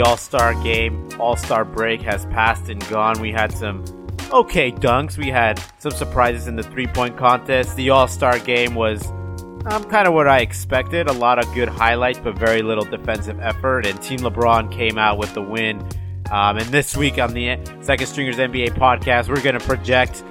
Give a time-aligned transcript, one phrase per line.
[0.00, 3.20] All Star game, All Star break has passed and gone.
[3.20, 3.84] We had some
[4.32, 5.18] okay dunks.
[5.18, 7.76] We had some surprises in the three point contest.
[7.76, 9.06] The All Star game was
[9.66, 11.08] um, kind of what I expected.
[11.08, 13.86] A lot of good highlights, but very little defensive effort.
[13.86, 15.86] And Team LeBron came out with the win.
[16.30, 20.22] Um, and this week on the Second Stringers NBA podcast, we're going to project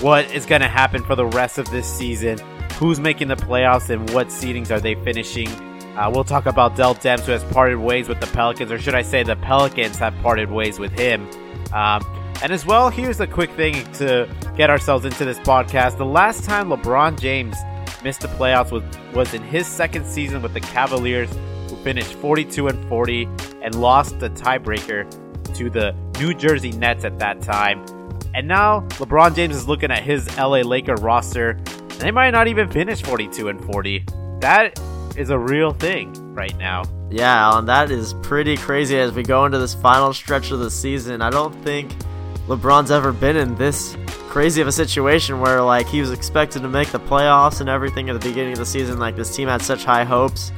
[0.00, 2.38] what is going to happen for the rest of this season,
[2.74, 5.48] who's making the playoffs, and what seedings are they finishing.
[5.96, 8.94] Uh, we'll talk about Dell Demps, who has parted ways with the Pelicans, or should
[8.94, 11.28] I say, the Pelicans have parted ways with him.
[11.72, 12.04] Um,
[12.42, 15.98] and as well, here's a quick thing to get ourselves into this podcast.
[15.98, 17.56] The last time LeBron James
[18.02, 18.82] missed the playoffs was,
[19.14, 21.30] was in his second season with the Cavaliers,
[21.68, 23.28] who finished 42 and 40
[23.62, 25.10] and lost the tiebreaker
[25.54, 27.84] to the New Jersey Nets at that time.
[28.34, 32.48] And now LeBron James is looking at his LA Laker roster, and they might not
[32.48, 34.04] even finish 42 and 40.
[34.40, 34.78] That
[35.20, 36.82] is a real thing right now.
[37.10, 40.70] Yeah, Alan, that is pretty crazy as we go into this final stretch of the
[40.70, 41.20] season.
[41.20, 41.92] I don't think
[42.46, 43.96] LeBron's ever been in this
[44.28, 48.08] crazy of a situation where like he was expected to make the playoffs and everything
[48.08, 48.98] at the beginning of the season.
[48.98, 50.52] Like this team had such high hopes,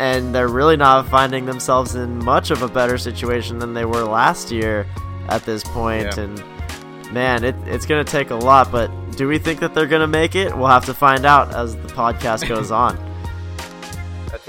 [0.00, 4.02] and they're really not finding themselves in much of a better situation than they were
[4.02, 4.86] last year
[5.28, 6.16] at this point.
[6.16, 6.24] Yeah.
[6.24, 8.72] And man, it, it's going to take a lot.
[8.72, 10.56] But do we think that they're going to make it?
[10.56, 13.11] We'll have to find out as the podcast goes on.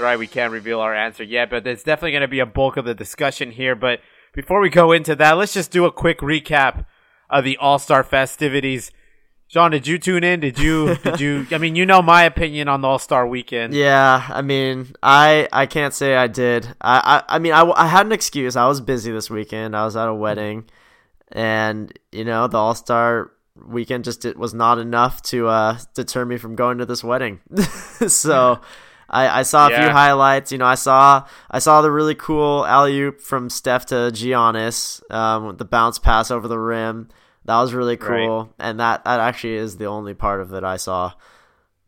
[0.04, 0.18] Right.
[0.18, 2.84] We can't reveal our answer yet, but it's definitely going to be a bulk of
[2.84, 3.74] the discussion here.
[3.74, 4.00] But
[4.34, 6.84] before we go into that, let's just do a quick recap
[7.30, 8.90] of the All Star festivities.
[9.46, 10.40] Sean, did you tune in?
[10.40, 10.96] Did you?
[11.04, 11.46] Did you?
[11.50, 13.72] I mean, you know my opinion on the All Star Weekend.
[13.72, 16.68] Yeah, I mean, I I can't say I did.
[16.82, 18.56] I I, I mean, I, I had an excuse.
[18.56, 19.74] I was busy this weekend.
[19.74, 20.68] I was at a wedding,
[21.32, 23.30] and you know, the All Star
[23.66, 27.40] weekend just it was not enough to uh deter me from going to this wedding.
[28.06, 28.60] so.
[29.08, 30.50] I, I saw a few highlights.
[30.52, 35.02] You know, I saw I saw the really cool alley oop from Steph to Giannis,
[35.12, 37.08] um, with the bounce pass over the rim.
[37.44, 40.76] That was really cool, and that that actually is the only part of it I
[40.76, 41.12] saw.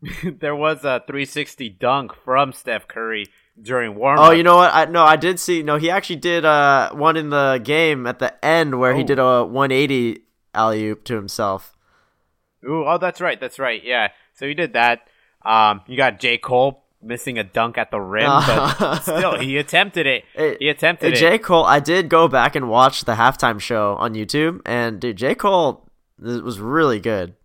[0.23, 3.25] there was a 360 dunk from Steph Curry
[3.59, 4.71] during warm Oh, you know what?
[4.73, 5.63] I no, I did see.
[5.63, 9.07] No, he actually did uh one in the game at the end where he Oh.
[9.07, 10.21] did a 180
[10.53, 11.75] alley oop to himself.
[12.63, 13.39] Ooh, oh, that's right.
[13.39, 13.83] That's right.
[13.83, 14.09] Yeah.
[14.35, 15.07] So he did that.
[15.43, 16.37] Um, you got J.
[16.37, 20.23] Cole missing a dunk at the rim, but still, he attempted it.
[20.33, 21.19] Hey, He attempted Hey, it.
[21.31, 25.17] J Cole, I did go back and watch the halftime show on YouTube, and dude,
[25.17, 25.87] J Cole
[26.19, 27.35] was really good.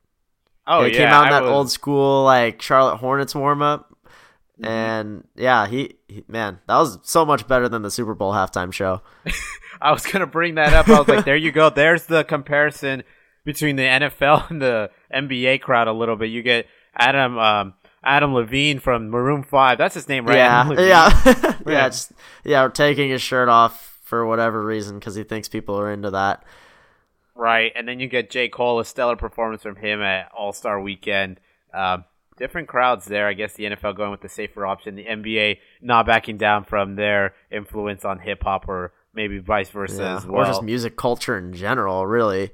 [0.66, 0.98] Oh, it yeah.
[1.00, 1.54] came out in that was- Mm-hmm.
[1.56, 3.94] old school like Charlotte Hornets warm up,
[4.62, 8.72] and yeah, he, he man, that was so much better than the Super Bowl halftime
[8.72, 9.02] show.
[9.82, 10.88] I was gonna bring that up.
[10.88, 11.68] I was like, there you go.
[11.70, 13.02] There's the comparison
[13.44, 16.26] between the NFL and the NBA crowd a little bit.
[16.30, 17.74] You get Adam um,
[18.04, 19.78] Adam Levine from Maroon Five.
[19.78, 20.36] That's his name, right?
[20.36, 20.88] Yeah, Adam Levine.
[20.88, 21.88] yeah, yeah, Yeah.
[21.88, 22.12] just
[22.44, 26.44] yeah, taking his shirt off for whatever reason because he thinks people are into that.
[27.34, 28.48] Right, and then you get J.
[28.48, 31.40] Cole, a stellar performance from him at All Star Weekend.
[31.72, 32.04] Um,
[32.36, 33.26] different crowds there.
[33.26, 36.96] I guess the NFL going with the safer option, the NBA not backing down from
[36.96, 40.42] their influence on hip hop, or maybe vice versa Yeah, as well.
[40.42, 42.50] or just music culture in general, really.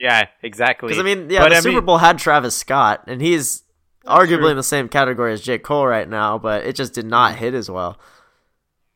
[0.00, 0.88] yeah, exactly.
[0.88, 3.62] Because I mean, yeah, But, the I Super mean- Bowl had Travis Scott, and he's
[4.06, 4.48] arguably true.
[4.48, 5.58] in the same category as J.
[5.58, 7.98] Cole right now, but it just did not hit as well.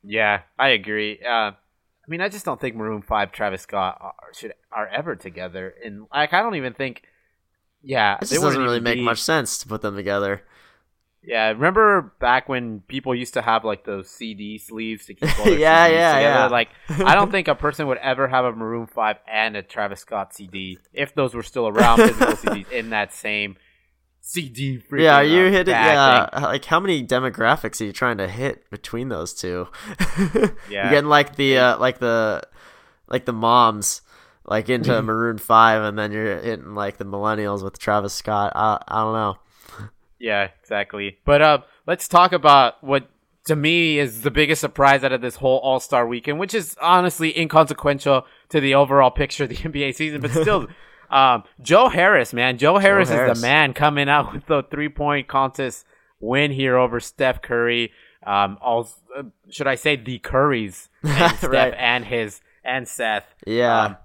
[0.02, 1.18] Yeah, I agree.
[1.24, 5.16] Uh, I mean, I just don't think Maroon Five, Travis Scott are, should are ever
[5.16, 5.74] together.
[5.84, 7.02] And like, I don't even think.
[7.82, 10.42] Yeah, It just doesn't really make be- much sense to put them together.
[11.22, 15.44] Yeah, remember back when people used to have like those CD sleeves to keep all
[15.44, 16.38] their Yeah, CDs yeah, together?
[16.38, 16.46] yeah.
[16.46, 20.00] Like, I don't think a person would ever have a Maroon Five and a Travis
[20.00, 23.56] Scott CD if those were still around physical CDs in that same
[24.28, 24.82] CD.
[24.94, 25.72] Yeah, are you hitting?
[25.72, 29.68] Yeah, like how many demographics are you trying to hit between those two?
[30.68, 30.82] Yeah.
[30.84, 32.42] you're getting like the uh, like the
[33.08, 34.02] like the moms
[34.44, 38.52] like into Maroon Five, and then you're hitting like the millennials with Travis Scott.
[38.54, 39.36] I I don't know.
[40.18, 41.16] Yeah, exactly.
[41.24, 43.08] But uh, let's talk about what
[43.46, 46.76] to me is the biggest surprise out of this whole All Star weekend, which is
[46.82, 50.68] honestly inconsequential to the overall picture of the NBA season, but still.
[51.10, 53.36] Um, Joe Harris, man, Joe Harris, Harris.
[53.36, 55.84] is the man coming out with the three point contest
[56.20, 57.92] win here over Steph Curry.
[58.26, 61.74] Um, all uh, should I say the Currys and Steph Right.
[61.76, 63.24] and his and Seth.
[63.46, 63.96] Yeah, Um,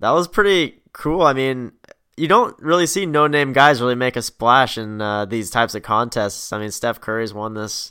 [0.00, 1.22] that was pretty cool.
[1.22, 1.72] I mean,
[2.16, 5.74] you don't really see no name guys really make a splash in uh, these types
[5.74, 6.52] of contests.
[6.52, 7.90] I mean, Steph Curry's won this,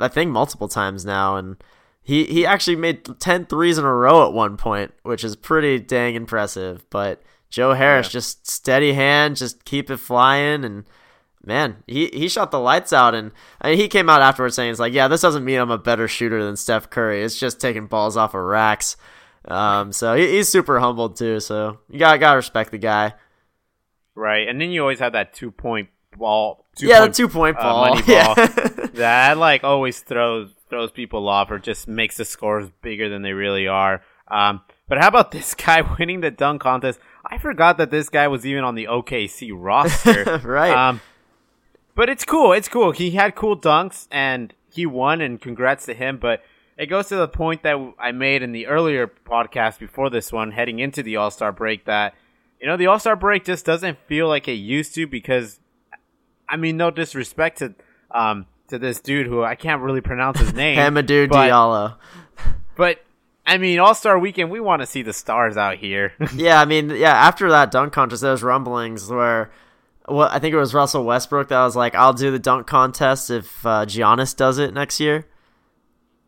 [0.00, 1.62] I think, multiple times now, and
[2.02, 5.78] he he actually made 10 threes in a row at one point, which is pretty
[5.78, 6.84] dang impressive.
[6.90, 7.22] But
[7.52, 8.12] Joe Harris Yeah.
[8.12, 10.84] just steady hand, just keep it flying, and
[11.44, 14.70] man, he, he shot the lights out, and I mean, he came out afterwards saying,
[14.70, 17.22] "It's like, yeah, this doesn't mean I'm a better shooter than Steph Curry.
[17.22, 18.96] It's just taking balls off of racks."
[19.46, 21.40] Um, so he, he's super humbled too.
[21.40, 23.14] So you got got to respect the guy.
[24.14, 26.64] Right, and then you always have that two point ball.
[26.76, 27.88] Two yeah, point, the two point uh, ball.
[27.94, 28.34] money Yeah.
[28.34, 28.46] ball.
[28.94, 33.32] that like always throws throws people off or just makes the scores bigger than they
[33.34, 34.02] really are.
[34.28, 36.98] Um, but how about this guy winning the dunk contest?
[37.32, 40.38] I forgot that this guy was even on the OKC roster.
[40.44, 40.90] right.
[40.90, 41.00] Um,
[41.94, 42.52] but it's cool.
[42.52, 42.90] It's cool.
[42.90, 46.18] He had cool dunks and he won, and congrats to him.
[46.18, 46.42] But
[46.76, 50.50] it goes to the point that I made in the earlier podcast before this one,
[50.50, 52.14] heading into the All Star break, that
[52.60, 55.58] you know the All Star break just doesn't feel like it used to because,
[56.46, 57.74] I mean, no disrespect to
[58.10, 61.96] um to this dude who I can't really pronounce his name, Hamidou Diallo.
[62.76, 63.02] but
[63.44, 66.12] I mean, All Star Weekend, we want to see the stars out here.
[66.34, 67.12] yeah, I mean, yeah.
[67.12, 69.50] After that dunk contest, there was rumblings where,
[70.08, 73.30] well, I think it was Russell Westbrook that was like, "I'll do the dunk contest
[73.30, 75.26] if uh, Giannis does it next year."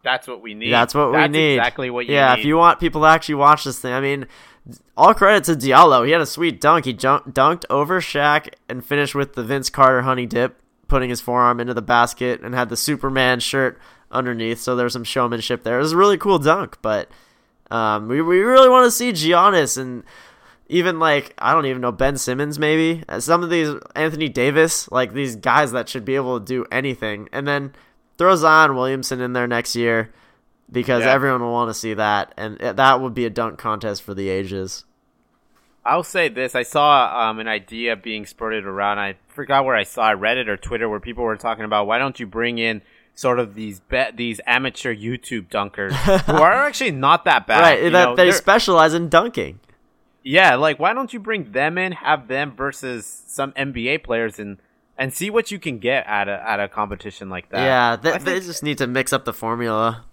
[0.03, 0.71] That's what we need.
[0.71, 1.55] That's what That's we need.
[1.55, 2.17] Exactly what you need.
[2.17, 2.41] yeah, need.
[2.41, 4.27] if you want people to actually watch this thing, I mean,
[4.97, 6.05] all credit to Diallo.
[6.05, 6.85] He had a sweet dunk.
[6.85, 11.59] He dunked over Shaq and finished with the Vince Carter honey dip, putting his forearm
[11.59, 13.79] into the basket and had the Superman shirt
[14.15, 14.61] underneath.
[14.61, 15.79] So there's some showmanship there.
[15.79, 17.09] It was a really cool dunk, but
[17.71, 20.05] um, we we really want to see Giannis and
[20.69, 24.91] even like I don't even know Ben Simmons maybe Uh, some of these Anthony Davis
[24.91, 27.75] like these guys that should be able to do anything and then
[28.17, 30.11] throws Zion Williamson in there next year
[30.73, 31.13] because Yeah.
[31.13, 34.29] everyone will want to see that and that would be a dunk contest for the
[34.31, 34.85] ages.
[35.87, 38.99] I'll say this: I saw um, an idea being spurted around.
[38.99, 41.99] I forgot where I saw it, Reddit or Twitter, where people were talking about why
[41.99, 42.81] don't you bring in
[43.15, 45.93] sort of these be- these amateur YouTube dunkers
[46.27, 49.61] who are actually not that bad, right, you that know, they specialize in dunking.
[50.23, 54.59] yeah, like why don't you bring them in, have them versus some NBA players, and
[54.99, 57.65] and see what you can get at a at a competition like that.
[57.65, 60.05] yeah, they, I they just need to mix up the formula.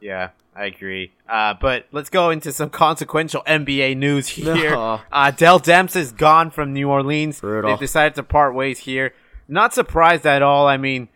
[0.00, 1.12] Yeah, I agree.
[1.28, 4.70] Uh, but let's go into some consequential NBA news here.
[4.70, 5.00] No.
[5.12, 7.40] Uh, Dell Demps is gone from New Orleans.
[7.40, 7.70] Brutal.
[7.70, 9.12] They've decided to part ways here.
[9.46, 10.66] Not surprised at all.
[10.66, 11.08] I mean,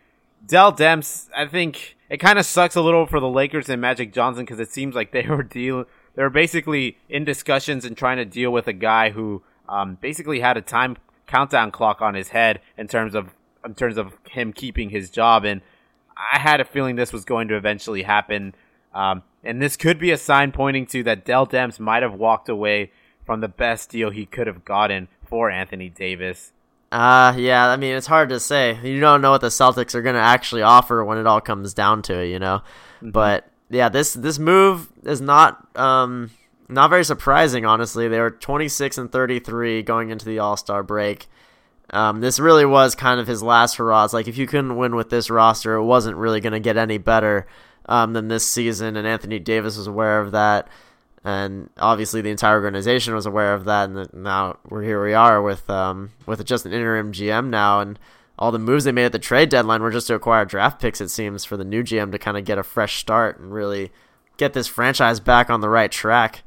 [0.45, 4.13] Dell Demps, I think it kind of sucks a little for the Lakers and Magic
[4.13, 8.17] Johnson because it seems like they were deal they were basically in discussions and trying
[8.17, 10.97] to deal with a guy who um, basically had a time
[11.27, 13.33] countdown clock on his head in terms of
[13.65, 15.61] in terms of him keeping his job and
[16.17, 18.55] I had a feeling this was going to eventually happen.
[18.93, 22.47] Um, and this could be a sign pointing to that Dell Demps might have walked
[22.47, 22.91] away
[23.25, 26.53] from the best deal he could have gotten for Anthony Davis.
[26.95, 28.79] Uh, yeah, I mean, it's hard to say.
[28.81, 31.73] You don't know what the Celtics are going to actually offer when it all comes
[31.73, 32.61] down to it, you know?
[33.01, 36.31] But yeah, this this move is not um
[36.69, 38.07] not very surprising, honestly.
[38.07, 41.27] They were 26 and 33 going into the All-Star break.
[41.89, 44.05] Um, this really was kind of his last hurrah.
[44.05, 46.77] It's like if you couldn't win with this roster, it wasn't really going to get
[46.77, 47.45] any better
[47.89, 50.69] um, than this season, and Anthony Davis was aware of that,
[51.25, 53.89] and obviously the entire organization was aware of that.
[53.89, 55.03] And now we're here.
[55.03, 57.97] We are with um, with just an interim GM now, and
[58.37, 61.01] all the moves they made at the trade deadline were just to acquire draft picks.
[61.01, 63.91] It seems for the new GM to kind of get a fresh start and really
[64.37, 66.43] get this franchise back on the right track.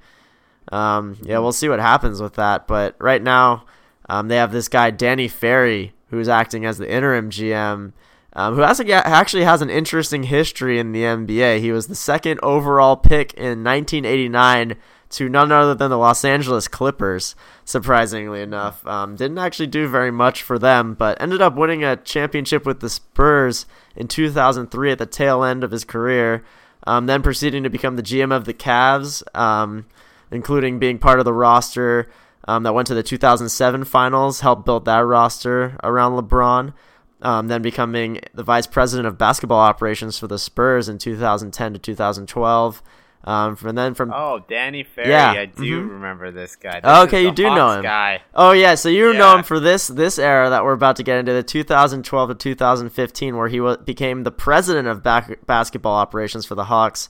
[0.71, 2.69] Um, yeah, we'll see what happens with that.
[2.69, 3.65] But right now,
[4.09, 7.93] um, they have this guy Danny Ferry who's acting as the interim GM,
[8.39, 11.59] um, who has, actually has an interesting history in the NBA.
[11.59, 14.77] He was the second overall pick in 1989
[15.11, 17.35] to none other than the Los Angeles Clippers.
[17.65, 21.97] Surprisingly enough, um, didn't actually do very much for them, but ended up winning a
[21.97, 23.67] championship with the Spurs
[23.97, 26.45] in 2003 at the tail end of his career.
[26.87, 29.87] Um, then proceeding to become the GM of the Cavs, um,
[30.31, 32.09] including being part of the roster
[32.47, 36.73] um, that went to the 2007 finals, helped build that roster around LeBron.
[37.21, 41.79] Um, then becoming the vice president of basketball operations for the Spurs in 2010 to
[41.79, 42.83] 2012.
[43.25, 45.11] Um, from then from Oh, Danny Ferry.
[45.11, 45.91] Yeah, I do mhm.
[45.91, 46.81] remember this guy.
[46.81, 47.83] This okay, you do know him.
[47.83, 48.23] Guy.
[48.33, 51.19] Oh yeah, so you know him for this this era that we're about to get
[51.19, 56.47] into the 2012 to 2015, where he wa became the president of back- basketball operations
[56.47, 57.09] for the Hawks.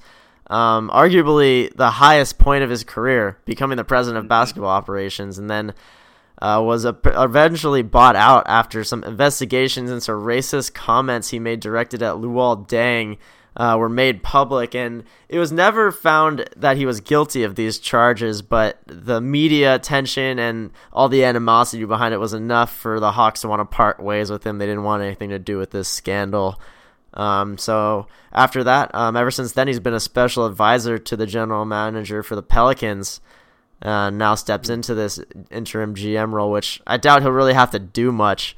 [0.48, 5.50] Um, arguably the highest point of his career, becoming the president of basketball operations, and
[5.50, 5.74] then
[6.40, 12.02] uh, was a, eventually bought out after some investigations into racist comments he made directed
[12.02, 13.18] at Luol Deng
[13.58, 17.80] uh, were made public, and it was never found that he was guilty of these
[17.80, 18.40] charges.
[18.40, 23.40] But the media attention and all the animosity behind it was enough for the Hawks
[23.40, 24.58] to want to part ways with him.
[24.58, 26.60] They didn't want anything to do with this scandal.
[27.14, 31.26] Um, so after that, um, ever since then, he's been a special advisor to the
[31.26, 33.20] general manager for the Pelicans.
[33.80, 35.20] Uh, now steps into this
[35.50, 38.56] interim GM role, which I doubt he'll really have to do much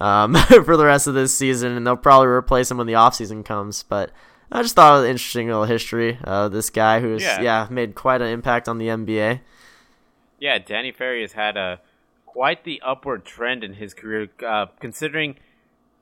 [0.00, 3.44] um, for the rest of this season, and they'll probably replace him when the offseason
[3.44, 3.82] comes.
[3.82, 4.10] But
[4.50, 6.18] I just thought it was an interesting little history.
[6.24, 7.40] Uh, this guy who's yeah.
[7.40, 9.40] yeah made quite an impact on the NBA.
[10.38, 11.80] Yeah, Danny Ferry has had a
[12.26, 15.36] quite the upward trend in his career, uh, considering.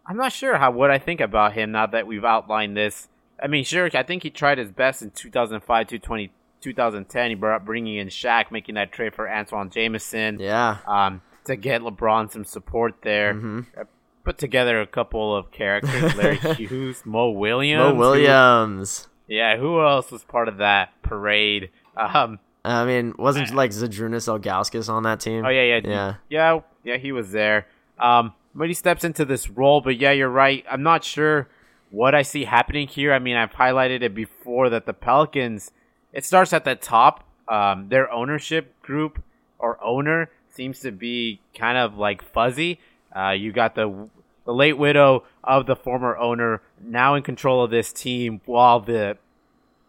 [0.07, 3.09] I'm not sure how what I think about him now that we've outlined this.
[3.43, 7.31] I mean, sure, I think he tried his best in 2005 to 20, 2010.
[7.31, 10.39] He brought bringing in Shaq, making that trade for Antawn Jamison.
[10.39, 10.79] Yeah.
[10.87, 13.35] Um, to get LeBron some support there.
[13.35, 13.83] Mm-hmm.
[14.25, 17.81] Put together a couple of characters: Larry Hughes, Mo Williams.
[17.81, 19.09] Mo Williams.
[19.27, 21.71] Who, yeah, who else was part of that parade?
[21.97, 25.45] Um, I mean, wasn't like Zydrunas Ilgauskas on that team?
[25.45, 26.97] Oh yeah, yeah, yeah, yeah, yeah.
[26.99, 27.67] He was there.
[27.99, 29.81] Um, but he steps into this role.
[29.81, 30.65] But yeah, you're right.
[30.71, 31.49] I'm not sure
[31.91, 33.13] what I see happening here.
[33.13, 35.73] I mean, I've highlighted it before that the Pelicans.
[36.13, 37.25] It starts at the top.
[37.49, 39.23] Um, their ownership group
[39.59, 42.81] or owner seems to be kind of like fuzzy.
[43.15, 44.09] Uh, you got the
[44.45, 49.17] the late widow of the former owner now in control of this team, while the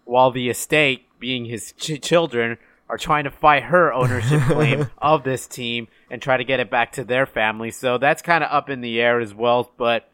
[0.06, 2.58] while the estate, being his ch- children,
[2.90, 6.70] are trying to fight her ownership claim of this team and try to get it
[6.70, 7.72] back to their family.
[7.72, 9.72] So that's kind of up in the air as well.
[9.78, 10.10] But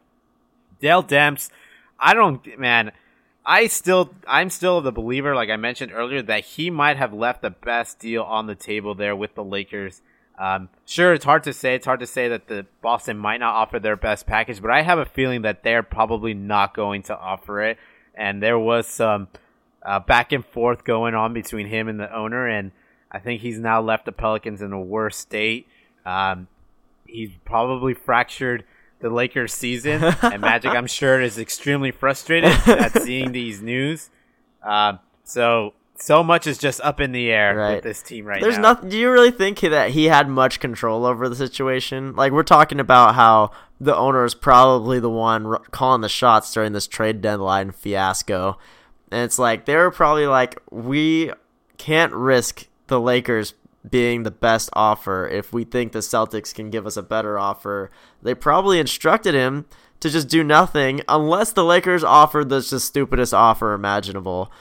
[0.80, 1.50] Dell Demps,
[2.00, 2.92] I don't, man.
[3.50, 7.42] I still, I'm still the believer, like I mentioned earlier, that he might have left
[7.42, 10.02] the best deal on the table there with the Lakers.
[10.38, 11.74] Um, sure, it's hard to say.
[11.74, 14.82] It's hard to say that the Boston might not offer their best package, but I
[14.82, 17.78] have a feeling that they're probably not going to offer it.
[18.14, 19.30] And there was some
[19.82, 22.74] uh, back and forth going on between him and the owner, and
[23.10, 25.68] I think he's now left the Pelicans in a worse state.
[26.06, 26.50] Um,
[27.06, 28.66] he's probably fractured
[29.00, 34.10] the Lakers season, and Magic, I'm sure, is extremely frustrated at seeing these news.
[34.64, 37.76] Um, so so much is just up in the air right.
[37.76, 38.74] with this team right There's now.
[38.74, 38.90] nothing.
[38.90, 42.16] Do you really think that he had much control over the situation?
[42.16, 46.74] Like we're talking about how the owner is probably the one calling the shots during
[46.74, 48.58] this trade deadline fiasco,
[49.12, 51.32] and it's like they were probably like, we
[51.78, 53.54] can't risk the Lakers
[53.90, 57.92] being the best offer if we think the Celtics can give us a better offer.
[58.22, 59.66] They probably instructed him
[60.00, 64.52] to just do nothing unless the Lakers offered the stupidest offer imaginable.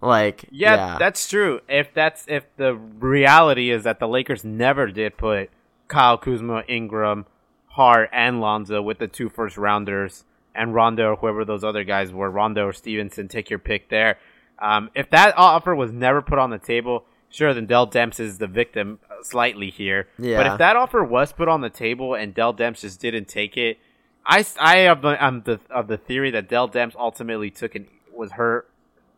[0.00, 1.60] Like, yeah, yeah, that's true.
[1.68, 5.50] If that's if the reality is that the Lakers never did put
[5.88, 7.26] Kyle Kuzma, Ingram,
[7.68, 12.12] Hart, and Lonzo with the two first rounders and Rondo or whoever those other guys
[12.12, 14.18] were, Rondo or Stephenson, take your pick there.
[14.58, 17.04] Um, if that offer was never put on the table,
[17.34, 20.08] sure, then Dell Demps is the victim slightly here.
[20.18, 20.38] Yeah.
[20.38, 23.56] But if that offer was put on the table and Dell Demps just didn't take
[23.56, 23.78] it,
[24.26, 27.86] I, I am the, I'm the of the theory that Dell Demps ultimately took and
[28.12, 28.70] was hurt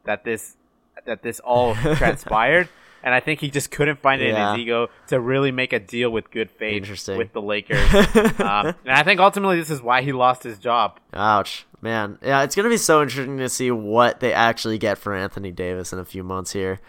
[0.04, 0.56] that this
[1.04, 2.68] that this all transpired.
[3.02, 4.50] And I think he just couldn't find it yeah.
[4.50, 7.78] in his ego to really make a deal with good faith with the Lakers.
[8.40, 10.98] um, and I think ultimately this is why he lost his job.
[11.12, 12.18] Ouch, man.
[12.20, 15.92] Yeah, it's gonna be so interesting to see what they actually get for Anthony Davis
[15.92, 16.80] in a few months here.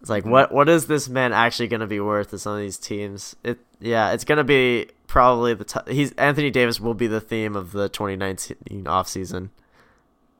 [0.00, 0.32] It's like, mm-hmm.
[0.32, 3.36] what what is this man actually going to be worth to some of these teams?
[3.42, 7.20] It yeah, it's going to be probably the t- he's Anthony Davis will be the
[7.20, 9.50] theme of the 2019 offseason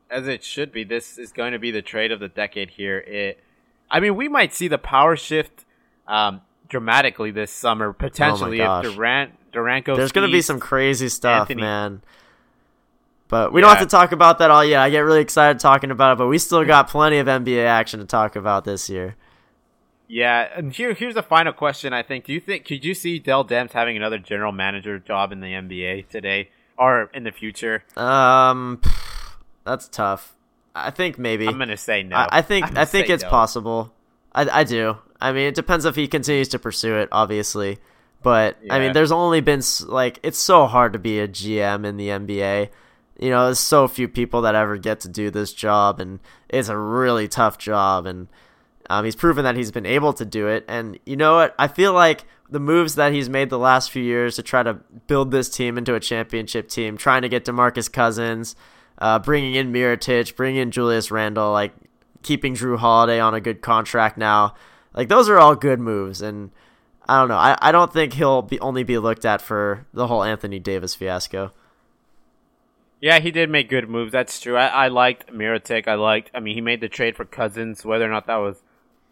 [0.09, 0.83] as it should be.
[0.83, 2.99] This is going to be the trade of the decade here.
[2.99, 3.43] It,
[3.89, 5.65] I mean, we might see the power shift
[6.07, 9.97] um, dramatically this summer potentially oh if Durant Durant goes.
[9.97, 11.61] There's going to be some crazy stuff, Anthony.
[11.61, 12.01] man.
[13.29, 13.67] But we yeah.
[13.67, 14.79] don't have to talk about that all yet.
[14.79, 17.99] I get really excited talking about it, but we still got plenty of NBA action
[17.99, 19.17] to talk about this year.
[20.07, 21.93] Yeah, and here here's a final question.
[21.93, 22.25] I think.
[22.25, 25.47] Do you think could you see Dell Demps having another general manager job in the
[25.47, 27.83] NBA today or in the future?
[27.95, 28.81] Um.
[29.67, 30.33] That's tough.
[30.73, 31.45] I think maybe.
[31.45, 32.15] I'm gonna say no.
[32.15, 33.29] I, I think I think it's no.
[33.29, 33.93] possible.
[34.33, 34.97] I, I do.
[35.19, 37.79] I mean, it depends if he continues to pursue it, obviously.
[38.23, 38.75] But yeah.
[38.75, 42.07] I mean, there's only been like it's so hard to be a GM in the
[42.07, 42.69] NBA.
[43.19, 46.69] You know, there's so few people that ever get to do this job, and it's
[46.69, 48.05] a really tough job.
[48.05, 48.27] And
[48.89, 50.65] um, he's proven that he's been able to do it.
[50.67, 51.55] And you know what?
[51.59, 54.75] I feel like the moves that he's made the last few years to try to
[55.07, 58.55] build this team into a championship team, trying to get DeMarcus Cousins,
[58.99, 61.73] uh, bringing in Mirotic, bringing in Julius Randle, like
[62.23, 64.55] keeping Jrue Holiday on a good contract now.
[64.93, 66.51] Like those are all good moves, and
[67.07, 67.37] I don't know.
[67.37, 70.95] I, I don't think he'll be only be looked at for the whole Anthony Davis
[70.95, 71.51] fiasco.
[72.99, 74.11] Yeah, he did make good moves.
[74.11, 74.57] That's true.
[74.57, 75.87] I, I liked Mirotic.
[75.87, 76.31] I liked.
[76.33, 77.85] I mean, he made the trade for Cousins.
[77.85, 78.63] Whether or not that was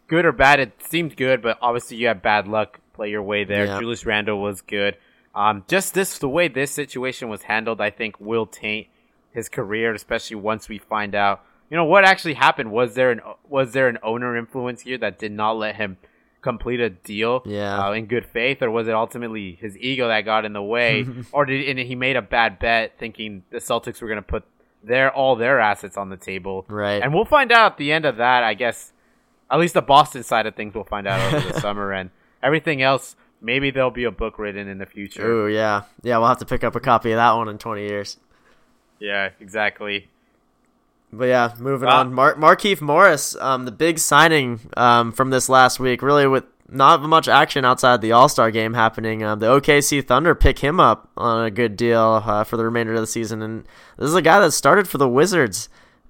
[0.07, 1.41] good or bad, it seemed good.
[1.41, 3.65] But obviously, you had bad luck play your way there.
[3.65, 3.79] Yeah.
[3.79, 4.97] Julius Randle was good.
[5.33, 8.87] Um, just this the way this situation was handled, I think will taint
[9.31, 12.71] his career, especially once we find out, you know, what actually happened.
[12.71, 15.97] Was there an was there an owner influence here that did not let him
[16.41, 17.87] complete a deal Yeah.
[17.87, 21.05] uh, in good faith, or was it ultimately his ego that got in the way,
[21.33, 24.43] or did and he made a bad bet thinking the Celtics were going to put
[24.83, 26.63] their all their assets on the table?
[26.69, 27.01] Right.
[27.03, 28.93] And we'll find out at the end of that, I guess.
[29.55, 32.09] At least the Boston side of things, we'll find out over the summer, and
[32.43, 33.15] everything else.
[33.41, 35.25] Maybe there'll be a book written in the future.
[35.25, 36.17] Ooh, yeah, yeah.
[36.17, 38.17] We'll have to pick up a copy of that one in 20 years.
[38.99, 40.09] Yeah, exactly.
[41.13, 41.99] But yeah, moving Ah.
[41.99, 42.13] on.
[42.13, 47.01] Mar- Markieff Morris, um, the big signing um, from this last week, really with not
[47.03, 49.23] much action outside the All Star game happening.
[49.23, 52.93] Um, the OKC Thunder pick him up on a good deal uh, for the remainder
[52.93, 53.63] of the season, and
[53.97, 55.69] this is a guy that started for the Wizards.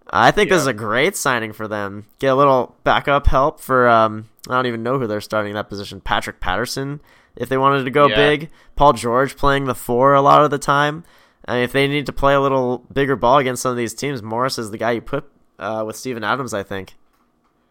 [0.09, 2.05] I think this is a great signing for them.
[2.19, 5.55] Get a little backup help for um, I don't even know who they're starting in
[5.55, 5.99] that position.
[6.01, 7.01] Patrick Patterson,
[7.35, 8.15] if they wanted to go Yeah.
[8.15, 8.49] big.
[8.75, 11.03] Paul George playing the four a lot of the time.
[11.47, 13.93] I mean, if they need to play a little bigger ball against some of these
[13.93, 15.25] teams, Morris is the guy you put
[15.59, 16.95] uh, with Steven Adams, I think.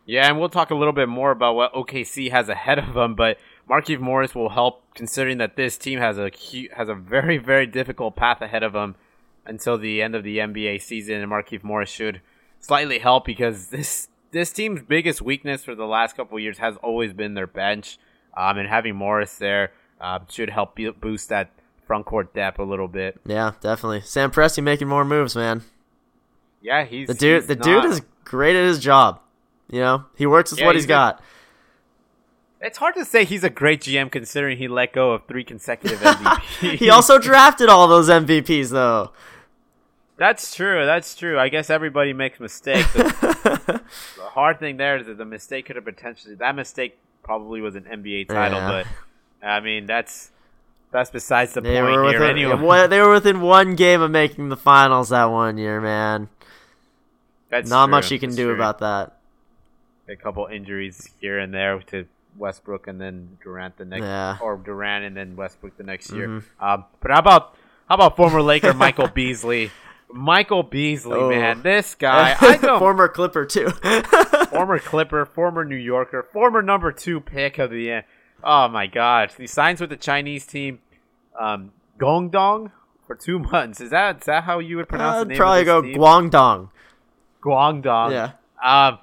[0.07, 3.15] Yeah, and we'll talk a little bit more about what OKC has ahead of them,
[3.15, 3.39] but
[3.69, 6.31] Markieff Morris will help considering that this team has a
[6.77, 8.97] has a very very difficult path ahead of them
[9.47, 12.21] until the end of the NBA season, and Markieff Morris should
[12.61, 16.77] slightly help because this this team's biggest weakness for the last couple of years has
[16.83, 17.99] always been their bench,
[18.37, 21.51] um, and having Morris there uh, should help boost that
[21.87, 23.21] front court depth a little bit.
[23.27, 24.01] Yeah, definitely.
[24.01, 25.63] Sam Presti making more moves, man.
[26.63, 29.21] Yeah, he's The dude, he's the dude is great at his job.
[29.71, 31.23] You know, he works with Yeah, what he's he's a- got.
[32.61, 35.99] It's hard to say he's a great GM considering he let go of three consecutive
[36.01, 36.79] MVPs.
[36.79, 39.13] he also drafted all those MVPs though.
[40.17, 40.85] That's true.
[40.87, 41.39] That's true.
[41.39, 42.93] I guess everybody makes mistakes.
[42.93, 43.81] the
[44.19, 47.83] hard thing there is that the mistake could have potentially that mistake probably was an
[47.85, 48.85] NBA title, Yeah.
[49.41, 50.31] but I mean that's
[50.93, 52.23] that's besides the They point were here.
[52.25, 56.29] Anyway, what- they were within one game of making the finals that one year, man.
[57.51, 57.91] that's Not true.
[57.91, 58.55] much you can That's do true.
[58.55, 59.13] about that.
[60.09, 62.05] a couple injuries here and there to
[62.37, 64.37] Westbrook and then Durant the next, Yeah.
[64.41, 66.29] or Durant and then Westbrook the next year.
[66.29, 66.45] Mhm.
[66.61, 67.55] Um, but how about
[67.89, 69.71] how about former Laker Michael Beasley?
[70.13, 71.29] Michael Beasley, Oh.
[71.31, 72.37] man, this guy.
[72.41, 73.69] I don't Former Clipper too.
[74.51, 78.05] former Clipper, former New Yorker, former number two pick of the end.
[78.43, 79.33] Oh my God!
[79.37, 80.81] He signs with the Chinese team,
[81.41, 82.71] um, Gongdong,
[83.07, 83.81] for two months.
[83.81, 85.37] Is that is that how you would pronounce the I'd name?
[85.39, 85.97] probably of go team?
[85.99, 86.69] Guangdong.
[87.43, 88.11] Guangdong.
[88.13, 88.89] Yeah.
[88.89, 88.99] Um,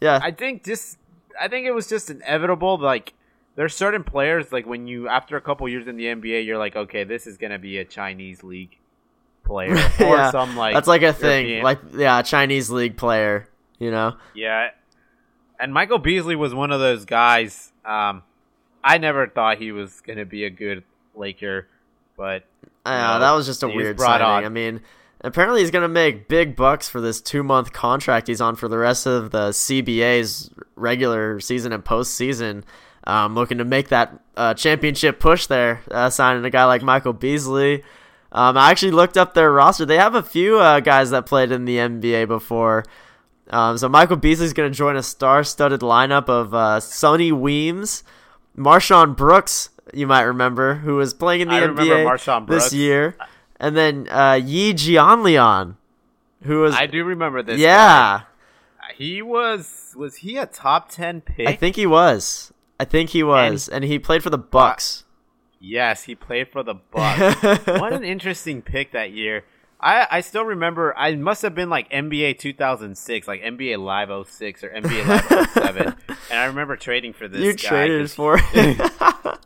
[0.00, 0.20] Yeah.
[0.22, 0.98] I think just
[1.40, 2.78] I think it was just inevitable.
[2.78, 3.14] Like
[3.56, 6.76] there's certain players like when you after a couple years in the NBA, you're like,
[6.76, 8.76] okay, this is gonna be a Chinese league
[9.46, 10.30] player or Yeah.
[10.30, 11.46] some like That's like a thing.
[11.48, 14.16] European- Like yeah, Chinese league player, you know.
[14.34, 14.68] Yeah.
[15.58, 17.72] And Michael Beasley was one of those guys.
[17.84, 18.22] Um,
[18.84, 21.66] I never thought he was going to be a good Laker,
[22.16, 22.44] but
[22.84, 24.26] know, that was just a weird signing.
[24.26, 24.44] on.
[24.44, 24.82] I mean,
[25.22, 28.68] apparently he's going to make big bucks for this two month contract he's on for
[28.68, 32.62] the rest of the CBA's regular season and postseason.
[33.08, 37.12] Um, looking to make that uh, championship push there, uh, signing a guy like Michael
[37.12, 37.82] Beasley.
[38.36, 39.86] Um, I actually looked up their roster.
[39.86, 42.84] They have a few uh, guys that played in the NBA before.
[43.48, 48.04] Um, so Michael Beasley's going to join a star-studded lineup of uh, Sonny Weems,
[48.54, 49.70] MarShon Brooks.
[49.94, 53.16] You might remember who was playing in the I NBA this year,
[53.58, 55.76] and then uh, Yi Jianlian,
[56.42, 57.58] who was I do remember this.
[57.58, 58.22] yeah,
[58.80, 58.94] guy.
[58.96, 61.48] he was was he a top ten pick?
[61.48, 62.52] I think he was.
[62.78, 65.04] I think he was, and, he played for the Bucks.
[65.66, 67.42] Yes, he played for the Bucks.
[67.66, 69.44] what an interesting pick that year.
[69.78, 74.64] I, I still remember I must have been like NBA 2006, like NBA Live 06
[74.64, 75.94] or NBA Live 07.
[76.30, 78.40] and I remember trading for this you guy traded for.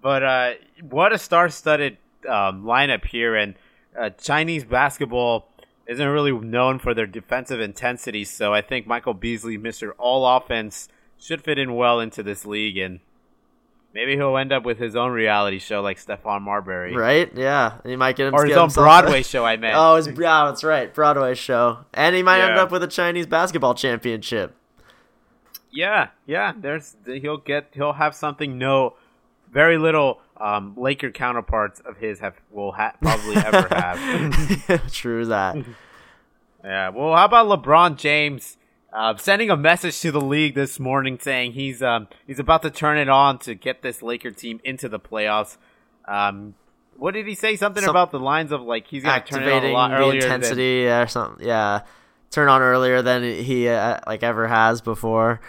[0.00, 3.54] But uh, what a star-studded um, lineup here, and
[3.98, 5.48] uh, Chinese basketball
[5.86, 8.24] isn't really known for their defensive intensity.
[8.24, 12.78] So I think Michael Beasley, Mister All Offense, should fit in well into this league,
[12.78, 13.00] and
[13.94, 17.30] maybe he'll end up with his own reality show like Stephon Marbury, right?
[17.34, 19.44] Yeah, he might get him or his own Broadway show.
[19.44, 19.76] I meant.
[19.76, 23.26] Oh, his, yeah, that's right, Broadway show, and he might end up with a Chinese
[23.26, 24.54] basketball championship.
[25.70, 26.52] Yeah, yeah.
[26.56, 28.94] There's he'll get he'll have something no
[29.50, 34.92] very little um, Laker counterparts of his have will ha- probably ever have.
[34.92, 35.56] True that.
[36.64, 36.88] Yeah.
[36.88, 38.57] Well, how about LeBron James
[38.92, 42.70] uh, sending a message to the league this morning saying he's um, he's about to
[42.70, 45.56] turn it on to get this Laker team into the playoffs.
[46.06, 46.54] Um,
[46.96, 47.56] what did he say?
[47.56, 49.90] Something Some- about the lines of like he's going to turn it on a lot
[49.90, 50.20] the earlier.
[50.20, 51.46] Than, intensity or something.
[51.46, 51.82] Yeah,
[52.30, 55.40] turn on earlier than he uh, like ever has before.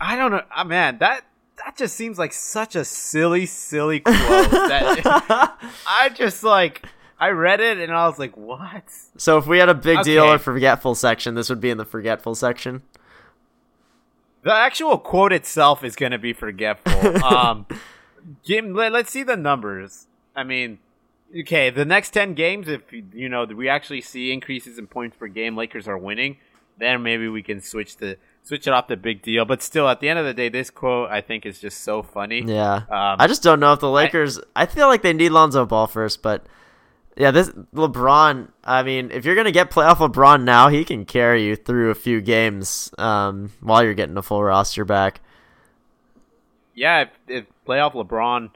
[0.00, 0.42] I don't know.
[0.54, 1.24] Uh, man, that
[1.64, 4.16] that just seems like such a silly, silly quote.
[4.16, 6.86] that I just like
[7.20, 8.84] I read it and I was like, what?
[9.16, 11.84] So if we had a big deal or forgetful section, this would be in the
[11.84, 12.82] forgetful section.
[14.42, 17.24] the actual quote itself is going to be forgetful.
[17.24, 17.66] um,
[18.44, 20.06] game, let, us see the numbers.
[20.36, 20.78] I mean,
[21.40, 25.26] okay, the next 10 games, if, you know, we actually see increases in points per
[25.26, 26.36] game, Lakers are winning,
[26.78, 29.44] then maybe we can switch the switch it off the big deal.
[29.44, 32.02] But still, at the end of the day, this quote I think is just so
[32.02, 32.42] funny.
[32.46, 34.38] Yeah, um, I just don't know if the Lakers.
[34.56, 36.46] I, I, feel like they need Lonzo Ball first, but
[37.18, 38.48] yeah, this LeBron.
[38.62, 41.94] I mean, if you're gonna get playoff LeBron now, he can carry you through a
[41.94, 45.20] few games um, while you're getting a full roster back.
[46.74, 48.50] Yeah, if, if playoff LeBron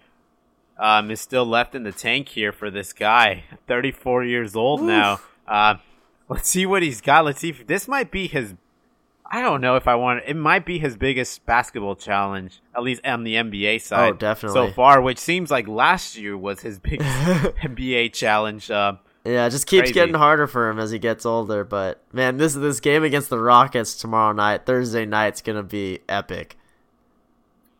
[0.78, 4.86] um, is still left in the tank here for this guy, 34 years old Oof.
[4.86, 5.20] now.
[5.46, 5.74] Uh,
[6.28, 7.24] let's see what he's got.
[7.24, 8.54] Let's see if this might be his.
[9.24, 10.24] I don't know if I want.
[10.26, 14.12] It might be his biggest basketball challenge, at least on the NBA side.
[14.12, 14.68] Oh, definitely.
[14.68, 18.70] So far, which seems like last year was his biggest NBA challenge.
[18.70, 19.94] Uh, yeah, it just keeps crazy.
[19.94, 21.64] getting harder for him as he gets older.
[21.64, 26.56] But man, this this game against the Rockets tomorrow night, Thursday night's gonna be epic.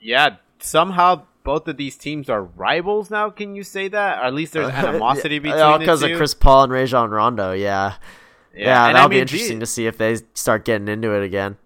[0.00, 3.30] Yeah, somehow both of these teams are rivals now.
[3.30, 4.18] Can you say that?
[4.18, 7.52] Or at least there's animosity between all because of Chris Paul and Rajon Rondo.
[7.52, 7.94] Yeah,
[8.54, 11.12] yeah, yeah that'll I mean, be interesting the, to see if they start getting into
[11.12, 11.56] it again.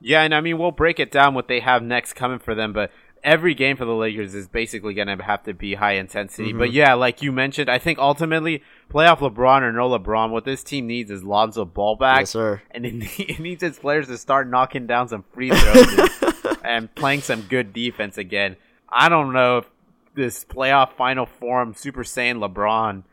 [0.00, 2.72] Yeah, and I mean we'll break it down what they have next coming for them,
[2.72, 2.90] but
[3.22, 6.50] every game for the Lakers is basically going to have to be high intensity.
[6.50, 6.58] Mm-hmm.
[6.58, 10.62] But yeah, like you mentioned, I think ultimately playoff LeBron or no LeBron, what this
[10.62, 12.20] team needs is Lonzo Ball back.
[12.20, 12.62] Yes, sir.
[12.70, 17.22] And it needs its players to start knocking down some free throws and, and playing
[17.22, 18.56] some good defense again.
[18.88, 19.70] I don't know if
[20.14, 23.04] this playoff final form Super Saiyan LeBron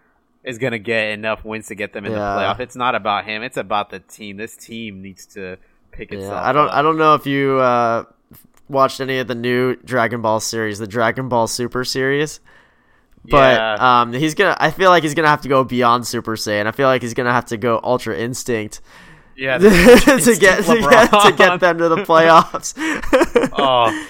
[0.46, 2.18] is going to get enough wins to get them in yeah.
[2.18, 2.60] the playoff.
[2.60, 3.42] It's not about him.
[3.44, 4.38] It's about the team.
[4.38, 5.58] This team needs to
[5.92, 6.34] pick itself.
[6.34, 6.68] Yeah, I don't.
[6.68, 6.74] Up.
[6.74, 8.04] I don't know if you uh,
[8.70, 12.40] watched any of the new Dragon Ball series, the Dragon Ball Super series.
[13.28, 14.02] But yeah.
[14.02, 14.56] um, he's gonna.
[14.60, 16.68] I feel like he's gonna have to go beyond Super Saiyan.
[16.68, 18.82] I feel like he's gonna have to go Ultra Instinct.
[19.36, 22.74] Yeah, to, get, to get to get them to the playoffs.
[23.58, 24.08] oh,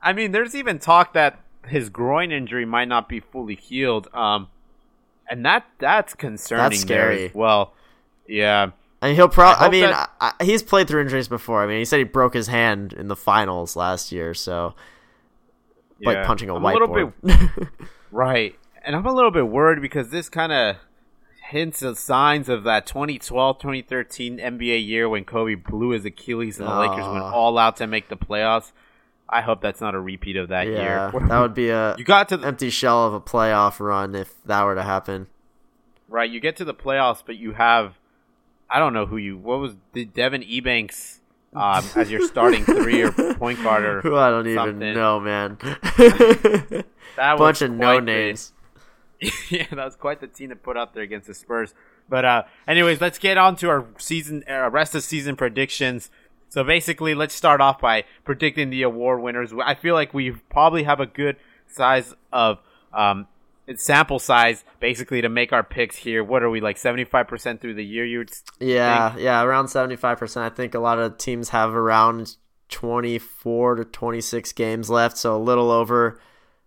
[0.00, 4.08] I mean, there's even talk that his groin injury might not be fully healed.
[4.14, 4.48] Um,
[5.30, 6.70] and that that's concerning.
[6.70, 7.30] That's scary.
[7.34, 7.72] well,
[8.28, 8.70] yeah.
[9.02, 9.66] I mean, he'll probably.
[9.66, 10.10] I, mean, that...
[10.20, 11.62] I, he's played through injuries before.
[11.62, 14.74] I mean, he said he broke his hand in the finals last year, so
[15.98, 16.10] yeah.
[16.10, 17.12] like punching a I'm whiteboard.
[17.22, 17.68] A bit...
[18.10, 20.76] right, and I'm a little bit worried because this kind of
[21.48, 26.76] hints of signs of that 2012-2013 NBA year when Kobe blew his Achilles and the
[26.76, 28.72] Lakers went all out to make the playoffs.
[29.28, 31.20] I hope that's not a repeat of that yeah, year.
[31.28, 34.34] that would be a you got to the empty shell of a playoff run if
[34.44, 35.26] that were to happen.
[36.08, 37.98] Right, you get to the playoffs, but you have
[38.70, 41.20] I don't know who you what was the Devin Ebanks
[41.54, 44.82] um, as your starting three or point guard or who I don't something.
[44.82, 45.56] even know, man.
[45.60, 46.84] that
[47.16, 48.52] was a bunch of no names.
[49.20, 51.74] The, yeah, that was quite the team to put out there against the Spurs.
[52.08, 56.10] But uh, anyways, let's get on to our season uh, rest of season predictions.
[56.48, 59.52] So basically, let's start off by predicting the award winners.
[59.62, 62.58] I feel like we probably have a good size of
[62.92, 63.26] um,
[63.74, 66.22] sample size, basically, to make our picks here.
[66.22, 68.04] What are we like, seventy five percent through the year?
[68.04, 68.30] You would
[68.60, 69.24] yeah, think?
[69.24, 70.50] yeah, around seventy five percent.
[70.50, 72.36] I think a lot of teams have around
[72.68, 76.20] twenty four to twenty six games left, so a little over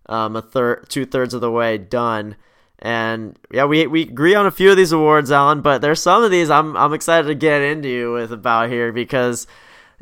[0.07, 2.35] um, a third, two thirds of the way done.
[2.79, 6.23] And yeah, we we agree on a few of these awards, Alan, but there's some
[6.23, 9.47] of these I'm I'm excited to get into with about here because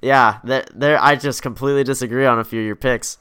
[0.01, 3.17] yeah, there, I just completely disagree on a few of your picks.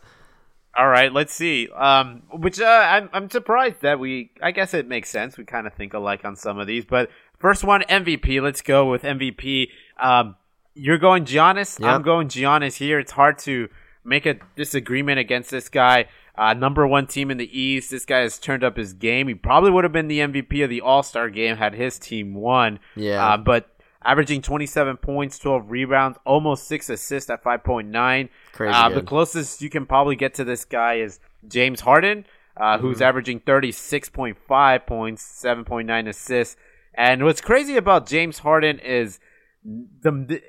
[0.76, 1.68] All right, let's see.
[1.70, 4.30] Um, which uh, I'm I'm surprised that we.
[4.42, 5.38] I guess it makes sense.
[5.38, 7.08] We kind of think alike on some of these, but
[7.38, 8.42] first one MVP.
[8.42, 9.68] Let's go with MVP.
[9.98, 10.36] Um,
[10.74, 11.80] you're going Giannis.
[11.80, 11.88] Yep.
[11.88, 12.98] I'm going Giannis here.
[12.98, 13.68] It's hard to
[14.04, 16.08] make a disagreement against this guy.
[16.36, 17.90] Uh, number one team in the East.
[17.90, 19.28] This guy has turned up his game.
[19.28, 22.34] He probably would have been the MVP of the All Star game had his team
[22.34, 22.78] won.
[22.94, 23.26] Yeah.
[23.26, 23.70] Uh, but
[24.06, 28.28] averaging 27 points, 12 rebounds, almost six assists at 5.9.
[28.52, 28.72] Crazy.
[28.72, 32.24] Uh, the closest you can probably get to this guy is James Harden,
[32.56, 32.86] uh, mm-hmm.
[32.86, 36.56] who's averaging 36.5 points, 7.9 assists.
[36.94, 39.18] And what's crazy about James Harden is
[39.64, 40.40] the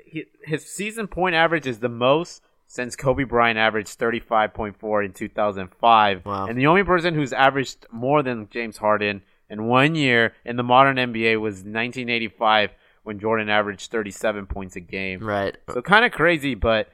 [0.44, 6.24] his season point average is the most since Kobe Bryant averaged 35.4 in 2005.
[6.24, 6.46] Wow.
[6.46, 10.62] And the only person who's averaged more than James Harden in one year in the
[10.62, 12.70] modern NBA was 1985
[13.08, 15.20] when Jordan averaged 37 points a game.
[15.20, 15.56] Right.
[15.72, 16.90] So kind of crazy, but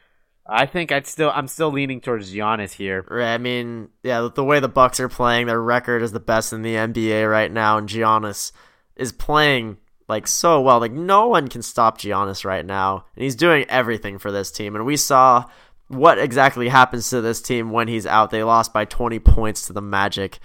[0.46, 3.04] I think I'd still I'm still leaning towards Giannis here.
[3.10, 3.34] Right.
[3.34, 6.62] I mean, yeah, the way the Bucks are playing, their record is the best in
[6.62, 8.52] the NBA right now, and Giannis
[8.94, 10.78] is playing like so well.
[10.78, 14.76] Like no one can stop Giannis right now, and he's doing everything for this team.
[14.76, 15.46] And we saw
[15.88, 18.30] what exactly happens to this team when he's out.
[18.30, 20.38] They lost by 20 points to the Magic.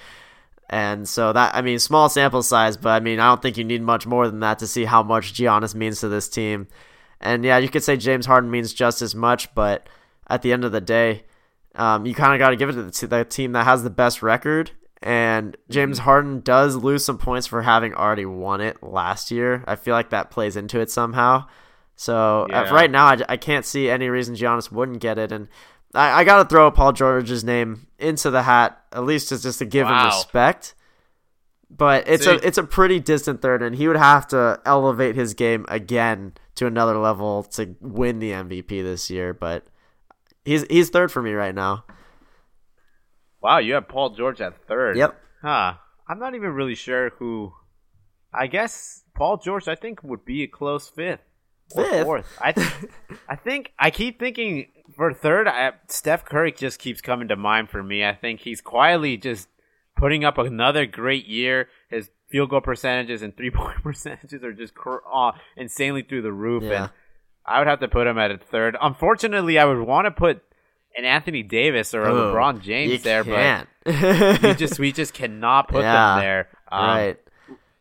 [0.70, 3.64] And so that I mean small sample size, but I mean I don't think you
[3.64, 6.68] need much more than that to see how much Giannis means to this team.
[7.20, 9.88] And yeah, you could say James Harden means just as much, but
[10.28, 11.24] at the end of the day,
[11.76, 13.84] um, you kind of got to give it to the, to the team that has
[13.84, 14.72] the best record.
[15.02, 16.06] And James Mm-hmm.
[16.06, 19.64] Harden does lose some points for having already won it last year.
[19.68, 21.46] I feel like that plays into it somehow.
[21.96, 22.70] So uh, Yeah.
[22.74, 25.32] right now, I, I can't see any reason Giannis wouldn't get it.
[25.32, 25.48] And
[25.94, 29.60] I, I got to throw Paul George's name into the hat, at least just, just
[29.60, 30.76] to give him respect.
[31.70, 35.16] But it's See- a it's a pretty distant third, and he would have to elevate
[35.16, 39.34] his game again to another level to win the MVP this year.
[39.34, 39.66] But
[40.46, 41.86] he's he's third for me right now.
[43.42, 44.98] Wow, you have Paul George at third.
[44.98, 45.16] Yep.
[45.42, 45.76] Huh.
[46.08, 47.54] I'm not even really sure who.
[48.34, 51.22] I guess Paul George, I think, would be a close fifth.
[51.76, 52.04] Or Fifth?
[52.04, 52.38] Fourth.
[52.42, 52.68] I, th-
[53.28, 55.48] I think I keep thinking for third.
[55.48, 58.04] I, Steph Curry just keeps coming to mind for me.
[58.04, 59.48] I think he's quietly just
[59.96, 61.68] putting up another great year.
[61.90, 66.34] His field goal percentages and three point percentages are just cr- uh, insanely through the
[66.34, 66.64] roof.
[66.64, 66.84] Yeah.
[66.84, 66.90] And
[67.46, 68.76] I would have to put him at a third.
[68.82, 70.42] Unfortunately, I would want to put
[70.98, 73.70] an Anthony Davis or a Oh, LeBron James there, can't.
[73.86, 76.48] but we just we just cannot put Yeah, them there.
[76.72, 77.20] Um, right.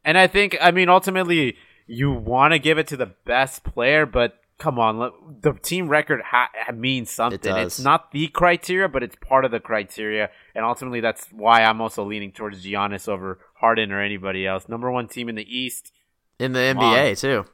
[0.04, 1.56] And I think I mean ultimately
[1.88, 5.88] you want to give it to the best player, but come on, let- the team
[5.88, 7.38] record ha- means something.
[7.40, 7.78] does.
[7.78, 11.80] It's not the criteria, but it's part of the criteria, and ultimately that's why I'm
[11.80, 14.68] also leaning towards Giannis over Harden or anybody else.
[14.68, 15.92] Number one team in the East.
[16.38, 16.94] In the Come on.
[16.96, 17.46] NBA too.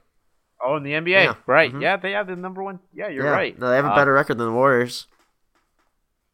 [0.63, 1.35] Oh, in the NBA, Yeah.
[1.47, 1.73] right?
[1.73, 1.83] Mhm.
[1.83, 2.81] Yeah, they have the number one.
[2.95, 3.31] Yeah, you're yeah.
[3.31, 3.59] right.
[3.59, 5.07] No, they have a Uh, better record than the Warriors.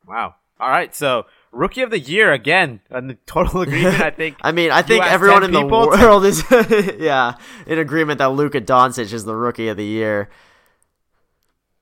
[0.06, 0.36] Wow.
[0.58, 4.00] All right, so rookie of the year again, in total agreement.
[4.00, 4.36] I think.
[4.42, 6.44] I mean, I think everyone in the world is
[6.98, 7.36] yeah
[7.66, 10.30] in agreement that Luka Doncic is the rookie of the year.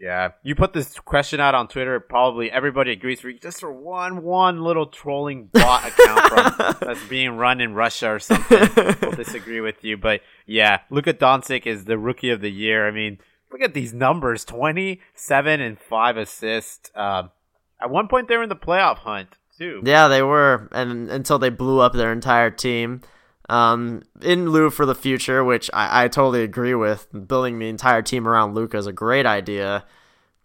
[0.00, 1.98] Yeah, you put this question out on Twitter.
[1.98, 7.30] Probably everybody agrees for just for one one little trolling bot account from that's being
[7.30, 8.60] run in Russia or something.
[9.02, 12.86] will disagree with you, but yeah, Luka Doncic is the rookie of the year.
[12.86, 13.18] I mean,
[13.50, 16.92] look at these numbers: twenty-seven and five assists.
[16.94, 17.32] Um,
[17.80, 19.82] at one point, they were in the playoff hunt too.
[19.84, 23.02] Yeah, they were, and until they blew up their entire team.
[23.50, 28.02] Um, in lieu for the future, which I, I totally agree with, building the entire
[28.02, 29.86] team around Luka is a great idea.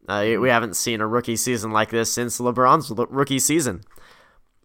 [0.08, 3.84] Uh, we haven't seen a rookie season like this since LeBron's rookie season.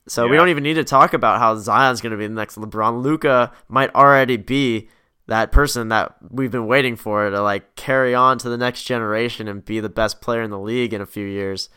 [0.08, 2.56] So we don't even need to talk about how Zion's going to be the next
[2.56, 3.02] LeBron.
[3.02, 4.88] Luka might already be
[5.26, 9.46] that person that we've been waiting for to like carry on to the next generation
[9.46, 11.68] and be the best player in the league in a few years.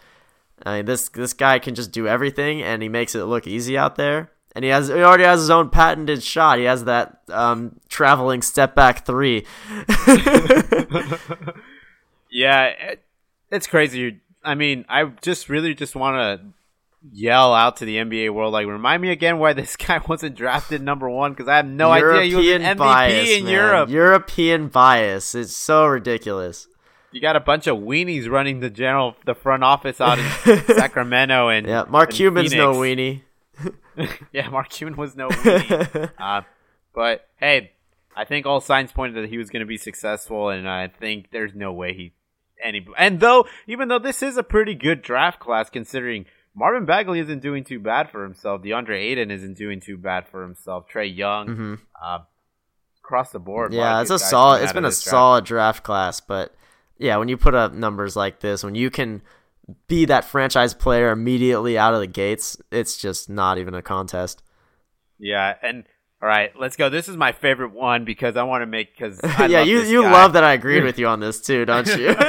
[0.65, 3.77] I mean, this this guy can just do everything, and he makes it look easy
[3.77, 4.31] out there.
[4.53, 6.59] And he has he already has his own patented shot.
[6.59, 9.45] He has that um, traveling step back three.
[12.31, 13.03] Yeah, it,
[13.51, 14.21] it's crazy.
[14.43, 16.45] I mean, I just really just want to
[17.11, 20.81] yell out to the NBA world, like, remind me again why this guy wasn't drafted
[20.81, 23.53] number one because I have no idea he was an MVP bias, in man.
[23.53, 23.89] Europe.
[23.89, 25.35] European bias.
[25.35, 26.67] It's so ridiculous.
[27.11, 30.25] You got a bunch of weenies running the general, the front office out in
[30.75, 33.21] Sacramento, and Yeah, Mark and Cuban's no weenie.
[34.31, 36.11] yeah, Mark Cuban was no weenie.
[36.17, 36.41] uh,
[36.95, 37.71] but hey,
[38.15, 41.31] I think all signs pointed that he was going to be successful, and I think
[41.31, 42.13] there's no way he
[42.63, 42.85] any.
[42.97, 47.41] And though, even though this is a pretty good draft class, considering Marvin Bagley isn't
[47.41, 51.47] doing too bad for himself, DeAndre Ayton isn't doing too bad for himself, Trae Young,
[51.47, 51.79] Mhm.
[52.01, 52.19] uh,
[53.03, 53.73] across the board.
[53.73, 54.61] Yeah, it's a solid.
[54.63, 55.11] It's been a this draft.
[55.11, 56.53] solid draft class, but
[57.01, 59.21] yeah, when you put up numbers like this, when you can
[59.87, 64.43] be that franchise player immediately out of the gates, it's just not even a contest.
[65.17, 65.83] Yeah, and
[66.21, 66.89] all right, let's go.
[66.89, 70.33] This is my favorite one because I want to make because yeah, you you love
[70.33, 72.15] that I agreed with you on this too, don't you?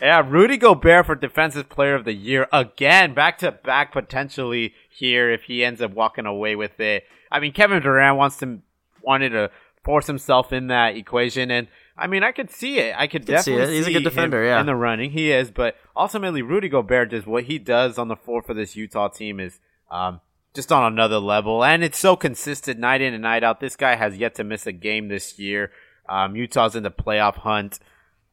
[0.00, 5.30] Yeah, Rudy Gobert for Defensive Player of the Year again, back to back potentially here
[5.30, 7.04] if he ends up walking away with it.
[7.30, 8.60] I mean, Kevin Durant wants to
[9.00, 9.50] wanted to
[9.84, 12.94] force himself in that equation, and I mean, I could see it.
[12.96, 13.68] I could Could see it.
[13.68, 14.60] He's a good defender, yeah.
[14.60, 15.10] in the running.
[15.10, 18.76] He is, but ultimately, Rudy Gobert does what he does on the floor for this
[18.76, 20.20] Utah team is um,
[20.54, 23.60] just on another level, and it's so consistent night in and night out.
[23.60, 25.70] This guy has yet to miss a game this year.
[26.08, 27.78] Um, Utah's in the playoff hunt.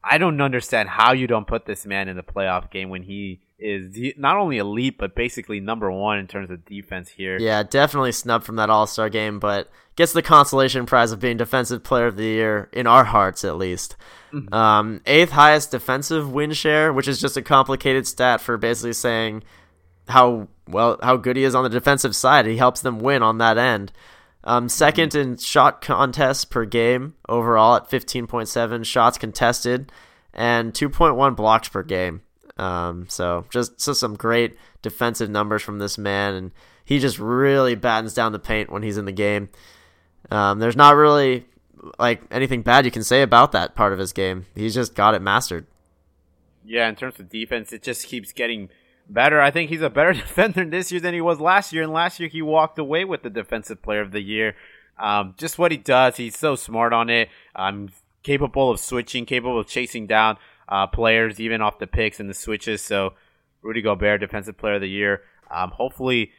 [0.02, 3.40] I don't understand how you don't put this man in the playoff game when he
[3.58, 7.38] is not only elite but basically number one in terms of defense here.
[7.38, 11.36] yeah, definitely snubbed from that All Star game, but gets the consolation prize of being
[11.36, 13.96] Defensive Player of the Year in our hearts, at least.
[14.32, 14.54] Mm-hmm.
[14.54, 19.42] Um, eighth highest defensive win share, which is just a complicated stat for basically saying
[20.08, 22.46] how well how good he is on the defensive side.
[22.46, 23.92] He helps them win on that end.
[24.42, 29.92] Um, second in shot contests per game overall at 15.7 shots contested
[30.32, 32.22] and 2.1 blocks per game.
[32.56, 36.50] Um, so just so some great defensive numbers from this man, and
[36.84, 39.48] he just really battens down the paint when he's in the game.
[40.30, 41.46] Um, there's not really
[41.98, 44.46] like anything bad you can say about that part of his game.
[44.54, 45.66] He's just got it mastered.
[46.64, 48.68] Yeah, in terms of defense, it just keeps getting
[49.12, 49.40] better.
[49.40, 52.20] I think he's a better defender this year than he was last year, and last
[52.20, 54.54] year he walked away with the Defensive Player of the Year.
[54.98, 57.28] Um, just what he does, he's so smart on it.
[57.54, 57.88] Um,
[58.22, 60.36] capable of switching, capable of chasing down
[60.68, 62.82] uh, players even off the picks and the switches.
[62.82, 63.14] So
[63.62, 65.22] Rudy Gobert, Defensive Player of the Year.
[65.50, 66.32] Um, hopefully,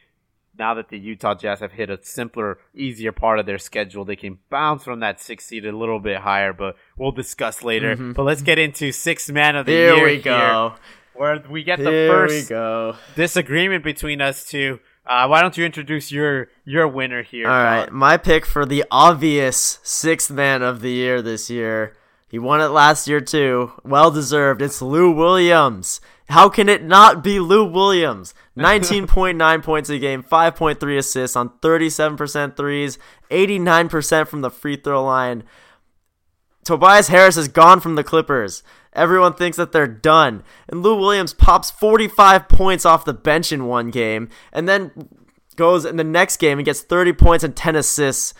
[0.58, 4.16] now that the Utah Jazz have hit a simpler, easier part of their schedule, they
[4.16, 6.52] can bounce from that six seed a little bit higher.
[6.52, 7.94] But we'll discuss later.
[7.94, 8.12] Mm-hmm.
[8.12, 10.04] But let's get into six man of the here year.
[10.04, 10.74] We here we go.
[11.22, 12.96] Where we get the here first go.
[13.14, 14.80] disagreement between us two.
[15.06, 17.46] Uh, why don't you introduce your your winner here?
[17.46, 21.94] All right, my pick for the obvious sixth man of the year this year.
[22.26, 23.70] He won it last year too.
[23.84, 24.60] Well deserved.
[24.62, 26.00] It's Lou Williams.
[26.28, 28.34] How can it not be Lou Williams?
[28.58, 32.98] 19.9 points a game, 5.3 assists on 37% threes,
[33.30, 35.44] 89% from the free throw line.
[36.64, 38.62] Tobias Harris has gone from the Clippers.
[38.92, 40.42] Everyone thinks that they're done.
[40.68, 45.08] And Lou Williams pops 45 points off the bench in one game and then
[45.56, 48.34] goes in the next game and gets 30 points and 10 assists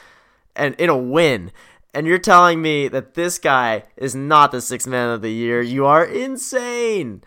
[0.54, 1.50] and in a win.
[1.94, 5.60] And you're telling me that this guy is not the sixth man of the year.
[5.60, 7.22] You are insane.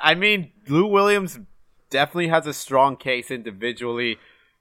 [0.00, 1.38] I mean, Lou Williams
[1.90, 4.18] definitely has a strong case individually.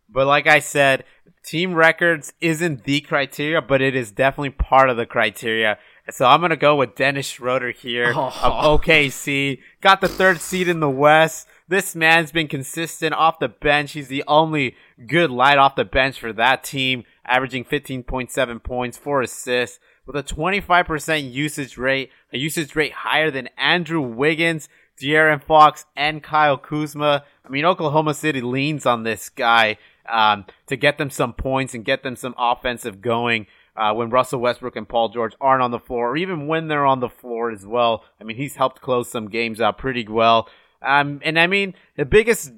[0.09, 1.03] But like I said,
[1.43, 5.77] team records isn't the criteria, but it is definitely part of the criteria.
[6.09, 8.27] So I'm gonna go with Dennis Schroeder here oh.
[8.27, 9.59] of OKC.
[9.81, 11.47] Got the third seed in the West.
[11.67, 13.91] This man's been consistent off the bench.
[13.91, 19.21] He's the only good light off the bench for that team, averaging 15.7 points, four
[19.21, 25.85] assists, with a 25% usage rate, a usage rate higher than Andrew Wiggins, De'Aaron Fox,
[25.95, 27.25] and Kyle Kuzma.
[27.45, 29.77] I mean, Oklahoma City leans on this guy
[30.09, 34.39] um, to get them some points and get them some offensive going uh, when Russell
[34.39, 37.51] Westbrook and Paul George aren't on the floor, or even when they're on the floor
[37.51, 38.03] as well.
[38.19, 40.49] I mean, he's helped close some games out pretty well.
[40.81, 42.51] Um, and I mean, the biggest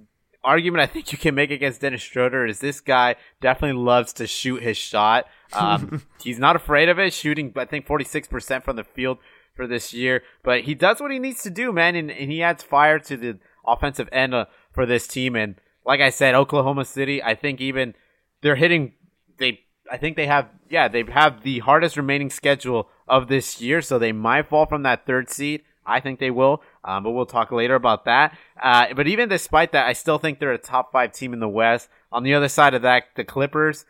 [0.44, 4.28] argument I think you can make against Dennis Schroeder is this guy definitely loves to
[4.28, 5.26] shoot his shot.
[5.54, 9.18] Um, he's not afraid of it, shooting, I think, 46% from the field
[9.54, 10.24] for this year.
[10.44, 13.18] But he does what he needs to do, man, and, and he adds fire to
[13.18, 15.36] the offensive end uh, for this team.
[15.36, 15.56] And
[15.90, 17.96] like I said, Oklahoma City, I think even
[18.44, 18.94] they're hitting,
[19.40, 23.82] they I think they have yeah they have the hardest remaining schedule of this year,
[23.82, 25.64] so they might fall from that third seed.
[25.88, 28.38] I think they will, um, but we'll talk later about that.
[28.62, 31.50] Uh, but even despite that, I still think they're a top five team in the
[31.50, 31.90] West.
[32.12, 33.86] On the other side of that, the Clippers.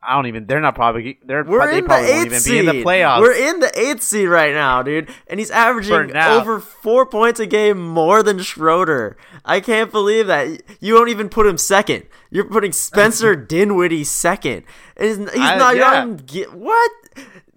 [0.00, 0.46] I don't even.
[0.46, 1.18] They're not probably.
[1.24, 1.42] They're.
[1.44, 2.52] We're they in probably the won't eighth even seed.
[2.52, 3.20] be in the playoffs.
[3.20, 7.46] We're in the eighth seed right now, dude, and he's averaging over four points a
[7.46, 9.16] game more than Schroeder.
[9.44, 10.62] I can't believe that.
[10.80, 12.06] You don't even put him second.
[12.30, 14.64] You're putting Spencer Dinwiddie second.
[14.96, 15.74] And he's, he's I- not.
[15.74, 15.90] You're yeah.
[15.90, 16.90] not even get, what?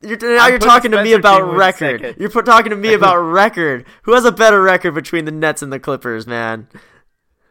[0.02, 2.02] You're, now I'm you're talking to me about Dinwiddie record.
[2.02, 2.20] second.
[2.20, 3.86] You're put, talking to me about record.
[4.04, 6.68] Who has a better record between the Nets and the Clippers, man?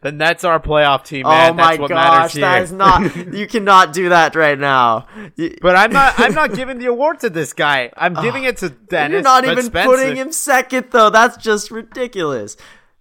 [0.01, 1.51] The Nets are a playoff team, man.
[1.51, 3.15] oh my That's what matters gosh, that is not.
[3.33, 5.07] you cannot do that right now.
[5.35, 6.15] You- But I'm not.
[6.17, 7.91] I'm not giving the award to this guy.
[7.95, 9.13] I'm ah, giving it to Dennis.
[9.13, 9.89] You're not even Spencer.
[9.89, 11.09] putting him second, though.
[11.11, 12.57] That's just ridiculous.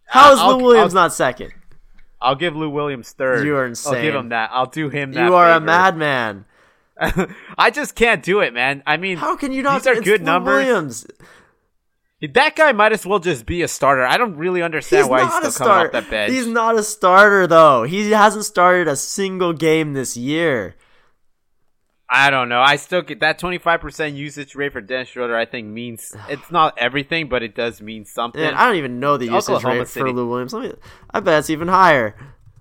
[0.07, 1.53] How is I'll- Lou Williams I'll- not second?
[2.23, 3.47] I'll give Lou Williams third.
[3.47, 3.95] You are insane.
[3.95, 4.51] I'll give him that.
[4.53, 5.25] I'll do him that.
[5.25, 6.45] You are a madman.
[7.57, 8.83] I just can't do it, man.
[8.87, 9.83] I mean, How can you not?
[9.83, 10.67] These are good Lou numbers.
[10.67, 11.07] Williams.
[12.23, 14.05] That guy might as well just be a starter.
[14.05, 16.33] I don't really understand He's why he's still coming off that bench.
[16.33, 17.85] He's not a starter though.
[17.85, 20.77] He hasn't started a single game this year.
[22.13, 22.61] I don't know.
[22.61, 25.37] I still get that 25% usage rate for Dennis Schroeder.
[25.37, 28.43] I think means it's not everything, but it does mean something.
[28.43, 30.01] And I don't even know the usage Oklahoma rate City.
[30.01, 30.53] for Lou Williams.
[30.53, 30.73] Me,
[31.11, 32.17] I bet it's even higher.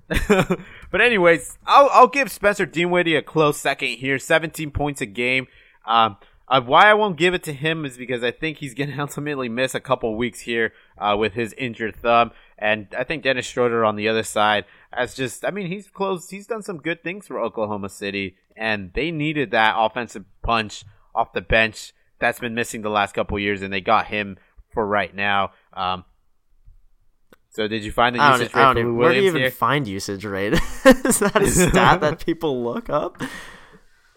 [0.28, 4.18] but anyways, I'll I'll give Spencer Dinwiddie a close second here.
[4.18, 5.48] 17 points a game.
[5.86, 6.18] Um,
[6.50, 9.00] uh, why I won't give it to him is because I think he's going to
[9.00, 13.46] ultimately miss a couple weeks here uh, with his injured thumb, and I think Dennis
[13.46, 15.46] Schroeder on the other side has just.
[15.46, 16.32] I mean, he's closed.
[16.32, 20.84] He's done some good things for Oklahoma City, and they needed that offensive punch
[21.14, 24.38] off the bench that's been missing the last couple years, and they got him
[24.74, 25.52] for right now.
[25.74, 26.04] Um,
[27.52, 29.52] so did you find the usage rate for even, Lou where do you even here?
[29.52, 30.54] find usage rate?
[30.86, 33.22] Is that a stat that people look up?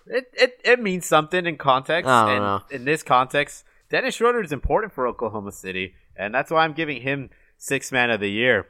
[0.07, 2.63] It, it it means something in context, and know.
[2.71, 7.03] in this context, Dennis Schroeder is important for Oklahoma City, and that's why I'm giving
[7.03, 8.67] him six man of the year.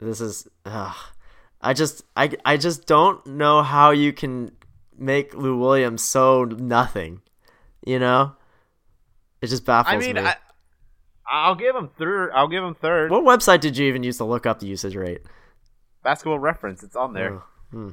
[0.00, 0.48] This is.
[1.62, 4.50] I just, I, I just don't know how you can
[4.98, 7.22] make Lou Williams so nothing.
[7.86, 8.34] You know,
[9.40, 10.22] it just baffles I mean, me.
[10.22, 10.36] I,
[11.26, 12.30] I'll give him third.
[12.32, 13.10] I'll give him third.
[13.10, 15.22] what website did you even use to look up the usage rate?
[16.02, 17.34] Basketball reference, it's on there.
[17.34, 17.88] Oh, hmm.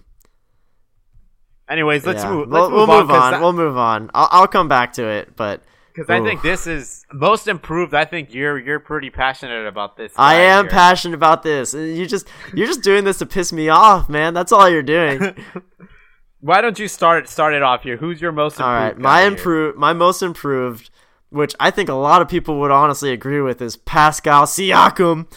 [1.70, 2.32] Anyways, let's Yeah.
[2.32, 2.50] move.
[2.50, 3.34] We'll, Let's we'll move, move on.
[3.36, 3.42] on.
[3.42, 4.10] We'll move on.
[4.14, 5.62] I'll, I'll come back to it, but
[5.94, 7.94] Because I think this is most improved.
[7.94, 10.12] I think you're you're pretty passionate about this.
[10.18, 10.72] I am here.
[10.72, 11.76] passionate about this.
[11.76, 14.34] Uh, you just you're just doing this to piss me off, man.
[14.34, 15.36] That's all you're doing.
[16.42, 17.98] Why don't you start start it off here?
[17.98, 18.98] Who's your most all improved?
[18.98, 19.32] right, my guy here?
[19.32, 20.90] improve, my most improved,
[21.30, 25.28] which I think a lot of people would honestly agree with, is Pascal Siakam.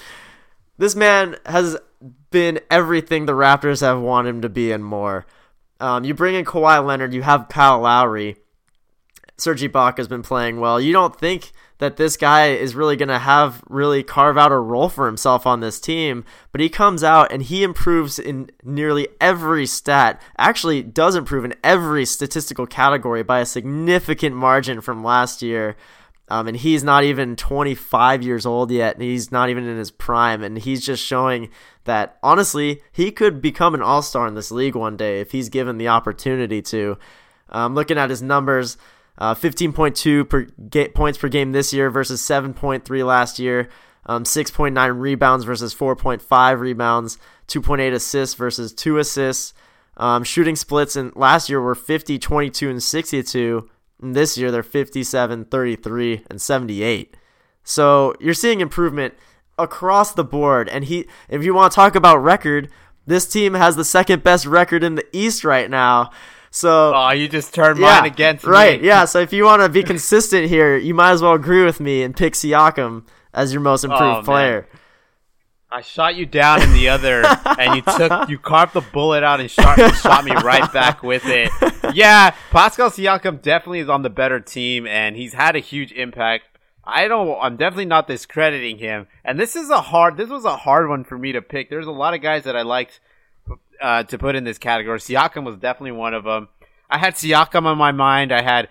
[0.79, 1.77] This man has
[2.31, 5.27] been everything the Raptors have wanted him to be and more.
[5.83, 8.37] Um, you bring in Kawhi Leonard, you have Kyle Lowry.
[9.37, 10.81] Serge Ibaka's been playing well.
[10.81, 14.57] You don't think that this guy is really going to have really carve out a
[14.57, 19.09] role for himself on this team, but he comes out and he improves in nearly
[19.21, 20.23] every stat.
[20.39, 25.75] Actually, does improve in every statistical category by a significant margin from last year.
[26.29, 29.91] Um, and he's not even 25 years old yet, and he's not even in his
[29.91, 31.51] prime, and he's just showing
[31.85, 35.79] that honestly he could become an all-star in this league one day if he's given
[35.79, 36.97] the opportunity to.
[37.49, 38.79] Um, looking at his numbers,
[39.19, 43.69] uh, 15.2 per ga- points per game this year versus 7.3 last year.
[44.07, 47.19] Um, 6.9 rebounds versus 4.5 rebounds.
[47.49, 49.55] 2.8 assists versus 2 assists.
[49.97, 53.69] Um, shooting splits in last year were 50, 22, and 62.
[54.03, 57.17] And this year they're 57, 33, and 78.
[57.65, 59.15] So you're seeing improvement
[59.59, 60.69] across the board.
[60.69, 62.69] And he, if you want to talk about record,
[63.07, 66.11] this team has the second best record in the East right now.
[66.51, 68.51] So Oh, you just turned mine against me.
[68.51, 68.87] right, me.
[68.89, 69.05] yeah.
[69.05, 72.03] So if you want to be consistent here, you might as well agree with me
[72.03, 74.25] and pick Siakam as your most improved Oh, man.
[74.25, 74.69] player.
[75.71, 77.23] I shot you down in the other,
[77.59, 81.23] and you took you carved the bullet out and shot, shot me right back with
[81.25, 81.51] it.
[81.97, 86.45] Yeah, Pascal Siakam definitely is on the better team, and he's had a huge impact.
[86.85, 87.39] I don't.
[87.41, 90.17] I'm definitely not discrediting him, and this is a hard.
[90.17, 91.71] This was a hard one for me to pick.
[91.71, 93.01] There's a lot of guys that I liked
[93.81, 94.99] uh, to put in this category.
[94.99, 96.49] Siakam was definitely one of them.
[96.91, 98.33] I had Siakam on my mind.
[98.33, 98.69] I had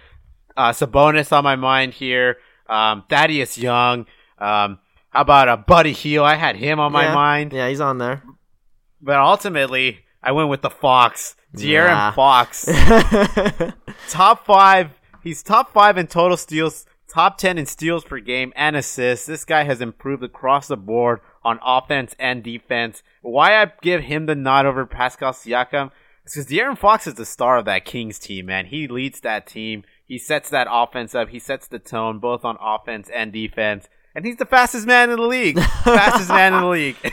[0.57, 2.37] uh, Sabonis on my mind here.
[2.67, 4.05] Um, Thaddeus Young.
[4.37, 6.25] Um, how about a Buddy Hield?
[6.25, 7.13] I had him on my yeah.
[7.13, 7.53] mind.
[7.53, 8.23] Yeah, he's on there.
[9.01, 12.11] But ultimately, I went with the Fox, De'Aaron Nah.
[12.11, 12.65] Fox.
[14.09, 14.91] top five.
[15.23, 19.25] He's top five in total steals, top ten in steals per game and assists.
[19.25, 23.03] This guy has improved across the board on offense and defense.
[23.21, 25.91] Why I give him the nod over Pascal Siakam?
[26.25, 28.67] Is because De'Aaron Fox is the star of that Kings team, man.
[28.67, 29.83] He leads that team.
[30.07, 31.29] He sets that offense up.
[31.29, 33.87] He sets the tone both on offense and defense.
[34.13, 35.57] And he's the fastest man in the league.
[35.59, 36.95] fastest man in the league.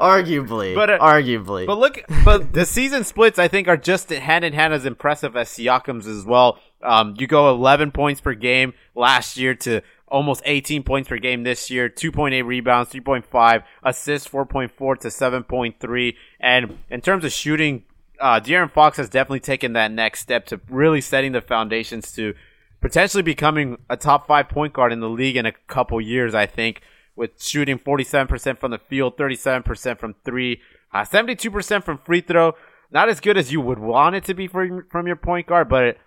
[0.00, 1.66] arguably, But, uh, arguably.
[1.66, 5.36] But look, but the season splits I think are just hand in hand as impressive
[5.36, 6.58] as Siakam's as well.
[6.82, 11.44] Um, you go 11 points per game last year to almost 18 points per game
[11.44, 16.16] this year, 2.8 rebounds, 3.5 assists, 4.4 to 7.3.
[16.40, 17.84] And in terms of shooting,
[18.18, 22.34] uh, De'Aaron Fox has definitely taken that next step to really setting the foundations to
[22.80, 26.46] potentially becoming a top five point guard in the league in a couple years, I
[26.46, 26.82] think,
[27.16, 30.60] with shooting 47% from the field, 37% from three,
[30.92, 32.54] uh, 72% from free throw.
[32.90, 35.68] Not as good as you would want it to be for, from your point guard,
[35.68, 35.98] but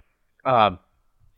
[0.43, 0.79] um,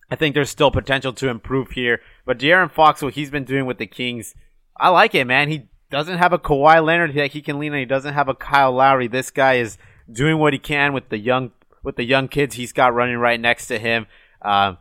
[0.10, 2.02] I think there's still potential to improve here.
[2.26, 4.34] But De'Aaron Fox, what he's been doing with the Kings,
[4.78, 5.50] I like it, man.
[5.50, 7.80] He doesn't have a Kawhi Leonard that he can lean on.
[7.80, 9.08] He doesn't have a Kyle Lowry.
[9.08, 9.78] This guy is
[10.12, 11.52] doing what he can with the young
[11.84, 14.08] with the young kids he's got running right next to him.
[14.42, 14.80] Um,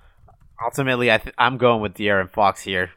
[0.64, 2.90] ultimately, I th- I'm going with De'Aaron Fox here.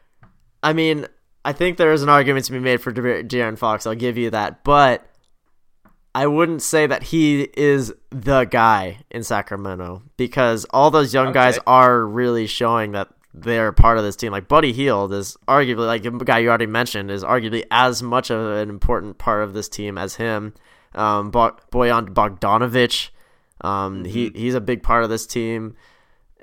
[0.62, 1.06] I mean,
[1.44, 3.86] I think there is an argument to be made for De- De'Aaron Fox.
[3.86, 5.06] I'll give you that, but
[6.14, 11.58] I wouldn't say that he is the guy in Sacramento because all those young guys
[11.66, 14.32] are really showing that they're part of this team.
[14.32, 18.30] Like Buddy Hield is arguably like the guy you already mentioned is arguably as much
[18.30, 20.54] of an important part of this team as him.
[20.94, 23.10] Um, Bo- Boyan Bogdanovich,
[23.60, 25.76] um, he he's a big part of this team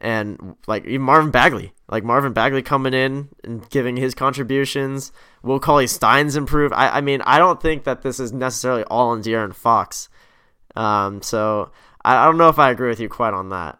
[0.05, 5.11] and like even Marvin Bagley, like Marvin Bagley coming in and giving his contributions.
[5.41, 6.71] Will Cauley Stein's improve.
[6.71, 10.07] I, I mean, I don't think that this is necessarily all on De'Aaron Fox.
[10.75, 11.71] Um, so
[12.03, 13.79] I, I don't know if I agree with you quite on that.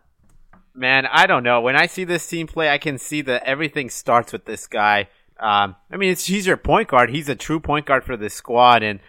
[0.74, 1.62] Man, I don't know.
[1.62, 5.08] When I see this team play, I can see that everything starts with this guy.
[5.40, 7.12] Um, I mean, he's your point guard.
[7.12, 9.00] He's a true point guard for this squad, and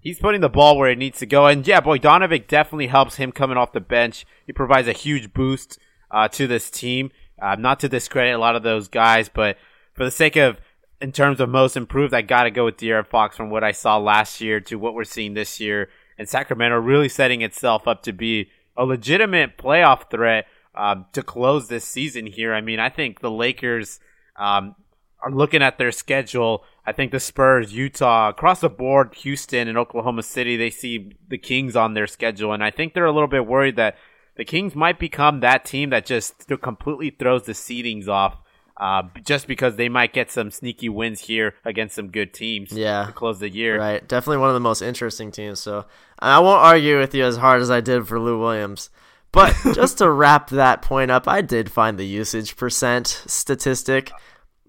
[0.00, 1.46] he's putting the ball where it needs to go.
[1.46, 4.24] And yeah, boy, Bogdanovic definitely helps him coming off the bench.
[4.46, 5.78] He provides a huge boost
[6.12, 7.10] uh, to this team.
[7.40, 9.56] Uh, not to discredit a lot of those guys, but
[9.94, 10.58] for the sake of
[11.00, 13.72] in terms of most improved, I got to go with De'Aaron Fox from what I
[13.72, 15.88] saw last year to what we're seeing this year.
[16.16, 20.46] And Sacramento really setting itself up to be a legitimate playoff threat
[20.76, 22.54] um, to close this season here.
[22.54, 23.98] I mean, I think the Lakers
[24.36, 24.76] um,
[25.20, 26.64] are looking at their schedule.
[26.86, 31.38] I think the Spurs, Utah, across the board, Houston and Oklahoma City, they see the
[31.38, 32.52] Kings on their schedule.
[32.52, 33.96] And I think they're a little bit worried that
[34.36, 38.36] the Kings might become that team that just completely throws the seedings off.
[38.74, 43.04] Uh, just because they might get some sneaky wins here against some good teams Yeah.
[43.04, 43.78] to close the year.
[43.78, 45.60] Right, definitely one of the most interesting teams.
[45.60, 45.84] So
[46.18, 48.88] I won't argue with you as hard as I did for Lou Williams.
[49.30, 54.10] But just to wrap that point up, I did find the usage percent statistic.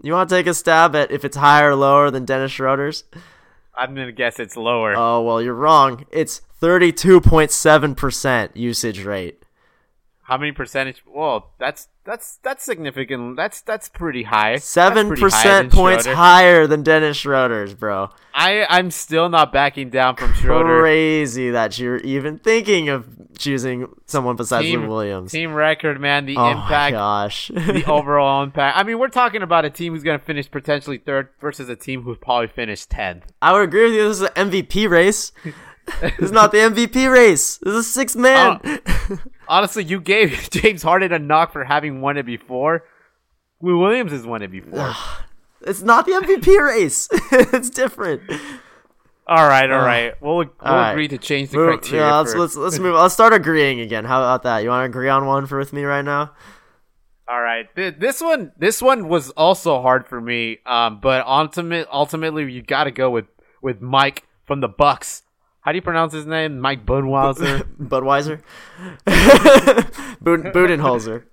[0.03, 3.05] You want to take a stab at if it's higher or lower than Dennis Schroeder's?
[3.75, 4.93] I'm gonna guess it's lower.
[4.95, 6.05] Oh well, you're wrong.
[6.11, 9.42] It's thirty-two point seven percent usage rate.
[10.23, 11.03] How many percentage?
[11.05, 13.35] Well, that's that's that's significant.
[13.35, 14.55] That's that's pretty high.
[14.55, 16.15] Seven percent points Schroeder.
[16.15, 18.09] higher than Dennis Schroeder's, bro.
[18.33, 20.79] I I'm still not backing down from Schroeder.
[20.79, 23.05] Crazy that you're even thinking of
[23.37, 25.31] choosing someone besides Team, Lou Williams.
[25.33, 26.25] team record, man.
[26.25, 27.49] The oh impact, gosh.
[27.53, 28.77] the overall impact.
[28.77, 32.03] I mean, we're talking about a team who's gonna finish potentially third versus a team
[32.03, 33.25] who's probably finished tenth.
[33.41, 34.07] I would agree with you.
[34.07, 35.33] This is an MVP race.
[36.01, 37.57] this is not the MVP race.
[37.57, 38.59] This is six man.
[38.63, 39.17] Oh.
[39.47, 42.85] Honestly, you gave James Harden a knock for having won it before.
[43.61, 44.93] Lou Williams has won it before.
[45.61, 47.07] it's not the MVP race.
[47.31, 48.21] it's different.
[49.27, 50.13] all right, all right.
[50.21, 50.91] We'll we'll All right.
[50.91, 52.05] agree to change the Move- criteria.
[52.05, 52.95] yeah, let's, let's let's move.
[52.95, 54.05] Let's start agreeing again.
[54.05, 54.63] How about that?
[54.63, 56.31] You want to agree on one for with me right now?
[57.25, 60.57] All right, this one, this one was also hard for me.
[60.65, 63.25] Um, but ultimate, ultimately, you got to go with
[63.61, 65.22] with Mike from the Bucks.
[65.63, 66.59] How do you pronounce his name?
[66.59, 67.63] Mike Budweiser.
[67.81, 68.41] Budweiser,
[70.23, 71.23] Buden- Budenholzer.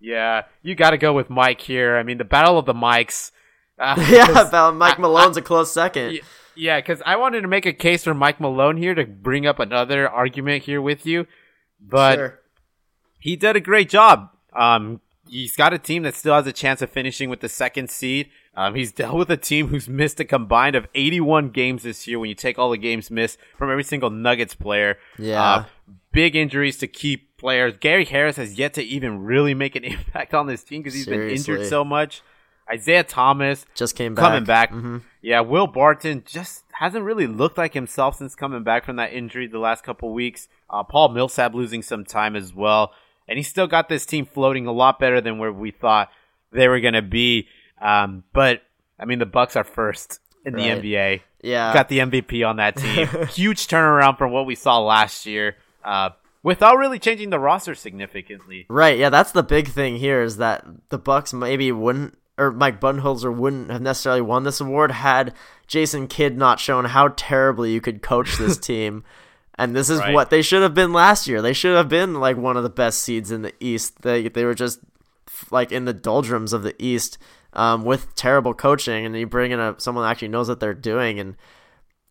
[0.00, 1.96] yeah, you got to go with Mike here.
[1.96, 3.30] I mean, the battle of the mics.
[3.78, 6.20] Uh, Yeah, Mike Malone's a close second.
[6.54, 9.58] yeah, because I wanted to make a case for Mike Malone here to bring up
[9.58, 11.26] another argument here with you,
[11.80, 12.40] but Sure.
[13.20, 14.30] he did a great job.
[14.54, 17.90] Um, he's got a team that still has a chance of finishing with the second
[17.90, 18.28] seed.
[18.54, 22.18] Um, he's dealt with a team who's missed a combined of 81 games this year
[22.18, 24.98] when you take all the games missed from every single Nuggets player.
[25.18, 25.42] Yeah.
[25.42, 25.64] Uh,
[26.12, 27.74] big injuries to key players.
[27.78, 31.06] Gary Harris has yet to even really make an impact on this team because he's
[31.06, 32.22] been injured so much.
[32.72, 34.24] Isaiah Thomas Just came back.
[34.24, 34.72] coming back.
[34.72, 35.02] Mhm.
[35.22, 39.46] Yeah, Will Barton just hasn't really looked like himself since coming back from that injury
[39.46, 40.48] the last couple weeks.
[40.68, 42.92] Uh, Paul Millsap losing some time as well,
[43.28, 46.10] and he's still got this team floating a lot better than where we thought
[46.52, 47.48] they were going to be.
[47.80, 48.62] Um, but
[48.98, 51.22] I mean, the Bucks are first in the NBA.
[51.42, 51.72] Yeah.
[51.72, 53.06] Got the MVP on that team.
[53.28, 55.56] Huge turnaround from what we saw last year.
[55.84, 56.10] Uh,
[56.42, 58.66] without really changing the roster significantly.
[58.68, 62.80] Right, yeah, that's the big thing here is that the Bucks maybe wouldn't or Mike
[62.80, 65.34] Budenholzer wouldn't have necessarily won this award had
[65.66, 69.04] Jason Kidd not shown how terribly you could coach this team.
[69.58, 70.12] And this is Right.
[70.14, 71.40] what they should have been last year.
[71.40, 74.02] They should have been like one of the best seeds in the East.
[74.02, 74.80] They they were just
[75.50, 77.18] like in the doldrums of the East
[77.54, 80.74] um, with terrible coaching, and you bring in a someone that actually knows what they're
[80.74, 81.36] doing and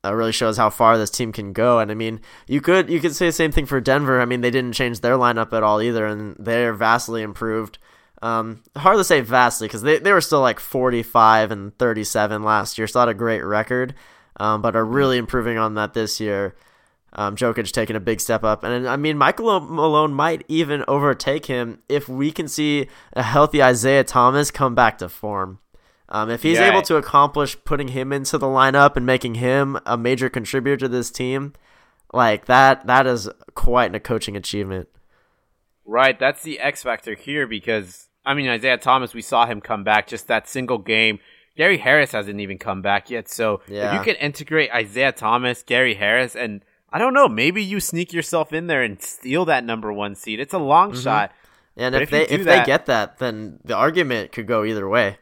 [0.04, 1.80] uh, really shows how far this team can go.
[1.80, 4.20] And I mean, you could you could say the same thing for Denver.
[4.22, 7.78] I mean, they didn't change their lineup at all either, and they're vastly improved.
[8.22, 12.78] Um, hard to say vastly because they, they were still like 45 and 37 last
[12.78, 13.94] year, so not a great record,
[14.40, 16.56] um, but are really improving on that this year.
[17.18, 21.46] Um, Jokic taking a big step up, and I mean Michael Malone might even overtake
[21.46, 25.60] him if we can see a healthy Isaiah Thomas come back to form.
[26.10, 26.70] Um, if he's Yeah.
[26.72, 30.88] able to accomplish putting him into the lineup and making him a major contributor to
[30.90, 31.54] this team,
[32.14, 34.90] like that, that is quite a coaching achievement.
[35.86, 39.84] Right, that's the X factor here because I mean Isaiah Thomas, we saw him come
[39.84, 41.20] back just that single game.
[41.56, 43.88] Gary Harris hasn't even come back yet, so Yeah.
[43.88, 46.62] if you can integrate Isaiah Thomas, Gary Harris, and
[46.96, 50.40] I don't know, maybe you sneak yourself in there and steal that number one seed.
[50.40, 51.02] It's a long Mm-hmm.
[51.02, 51.32] shot.
[51.76, 55.18] And if, if they if they get that, then the argument could go either way.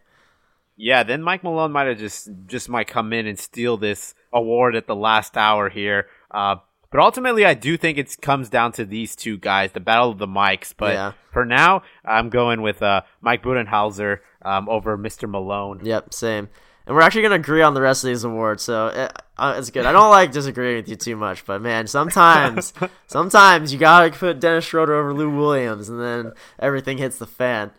[0.78, 4.76] Yeah, then Mike Malone might have just just might come in and steal this award
[4.76, 6.05] at the last hour here.
[6.30, 6.57] Uh,
[6.91, 10.19] but ultimately, I do think it comes down to these two guys, the battle of
[10.19, 10.76] the mics.
[10.78, 11.11] But Yeah.
[11.32, 15.28] for now, I'm going with uh, Mike Budenholzer um, over Mr.
[15.28, 15.82] Malone.
[15.84, 16.49] Yep, same.
[16.86, 19.69] And we're actually gonna agree on the rest of these awards, so it, uh, it's
[19.69, 19.86] good.
[19.86, 22.73] I don't like disagreeing with you too much, but man, sometimes,
[23.07, 27.71] sometimes you gotta put Dennis Schroeder over Lou Williams, and then everything hits the fan.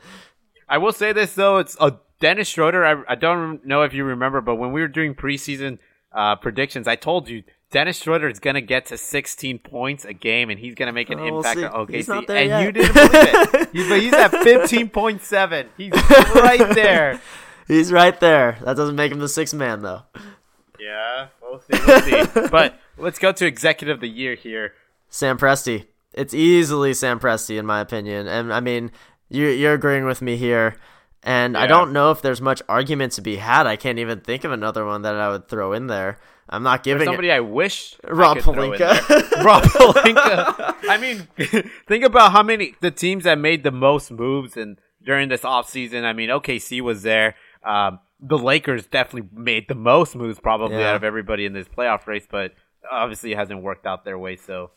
[0.68, 2.84] I will say this though, it's a Dennis Schroeder.
[2.84, 5.78] I, I don't know if you remember, but when we were doing preseason
[6.12, 10.14] uh, predictions, I told you Dennis Schroeder is going to get to 16 points a
[10.14, 11.64] game, and he's going to make an Oh, we'll impact see.
[11.66, 11.94] on OKC.
[11.94, 12.62] He's not there and yet.
[12.64, 13.68] you didn't believe it.
[13.74, 15.66] He's, but he's at 15.7.
[15.76, 15.92] He's
[16.36, 17.20] right there.
[17.66, 18.58] He's right there.
[18.64, 20.02] That doesn't make him the sixth man though.
[20.78, 21.80] Yeah, we'll see.
[21.86, 22.48] We'll see.
[22.50, 24.74] but let's go to executive of the year here.
[25.08, 25.86] Sam Presti.
[26.12, 28.90] It's easily Sam Presti in my opinion, and I mean
[29.28, 30.76] you you're agreeing with me here.
[31.26, 33.66] And I don't know if there's much argument to be had.
[33.66, 36.18] I can't even think of another one that I would throw in there.
[36.50, 37.36] I'm not giving somebody it.
[37.36, 39.08] I wish Rob I could throw in Pelinka.
[39.08, 39.44] there.
[39.44, 40.74] Rob Pelinka.
[40.86, 41.26] I mean,
[41.88, 46.04] think about how many the teams that made the most moves and during this offseason.
[46.04, 47.34] I mean, OKC was there.
[47.64, 50.90] Um, the Lakers definitely made the most moves probably Yeah.
[50.90, 52.52] out of everybody in this playoff race, but
[52.90, 54.36] obviously it hasn't worked out their way.
[54.36, 54.70] So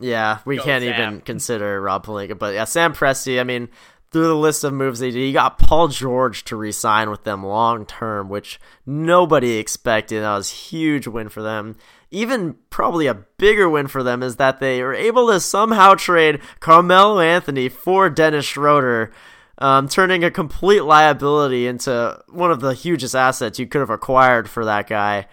[0.00, 0.92] Yeah, we Go can't Sam.
[0.94, 2.38] even consider Rob Pelinka.
[2.38, 3.68] But yeah, Sam Presti, I mean,
[4.10, 7.44] through the list of moves they did, you got Paul George to re-sign with them
[7.44, 10.22] long term, which nobody expected.
[10.22, 11.76] That was a huge win for them.
[12.10, 16.40] Even probably a bigger win for them is that they were able to somehow trade
[16.60, 19.10] Carmelo Anthony for Dennis Schroeder,
[19.58, 24.48] um, turning a complete liability into one of the hugest assets you could have acquired
[24.48, 25.26] for that guy.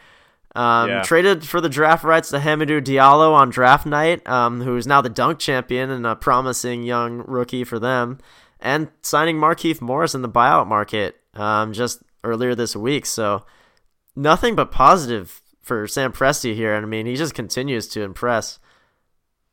[0.53, 1.01] Um, Yeah.
[1.01, 5.01] Traded for the draft rights to Hamidou Diallo on draft night, um, who is now
[5.01, 8.19] the dunk champion and a promising young rookie for them,
[8.59, 13.05] and signing Markieff Morris in the buyout market um, just earlier this week.
[13.05, 13.45] So
[14.15, 18.59] nothing but positive for Sam Presti here, and I mean he just continues to impress.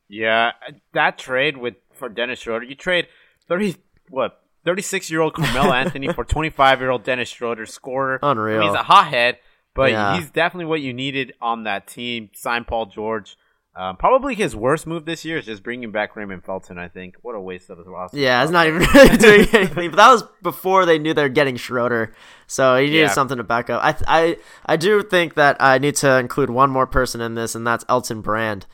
[0.09, 0.51] yeah,
[0.93, 3.07] that trade with for Dennis Schroeder, you trade
[3.47, 3.77] thirty
[4.09, 8.19] what thirty six year old Carmelo Anthony for twenty five year old Dennis Schroeder, scorer.
[8.23, 8.59] I Unreal.
[8.59, 9.37] mean, he's a hothead,
[9.75, 10.17] but Yeah.
[10.17, 12.29] he's definitely what you needed on that team.
[12.33, 13.37] Sign Paul George.
[13.75, 16.77] Um, probably his worst move this year is just bringing back Raymond Felton.
[16.77, 18.17] I think what a waste of his roster.
[18.17, 19.91] Yeah, it's not even really doing anything.
[19.91, 22.13] But that was before they knew they were getting Schroeder,
[22.45, 23.07] so he needed Yeah.
[23.09, 23.81] something to back up.
[23.81, 27.55] I, I, I do think that I need to include one more person in this,
[27.55, 28.65] and that's Elton Brand.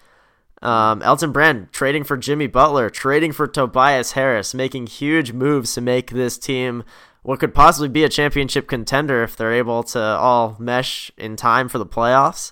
[0.66, 5.82] Um, Elton Brand trading for Jimmy Butler, trading for Tobias Harris, making huge moves to
[5.82, 6.84] make this team
[7.22, 11.70] what could possibly be a championship contender if they're able to all mesh in time
[11.70, 12.52] for the playoffs.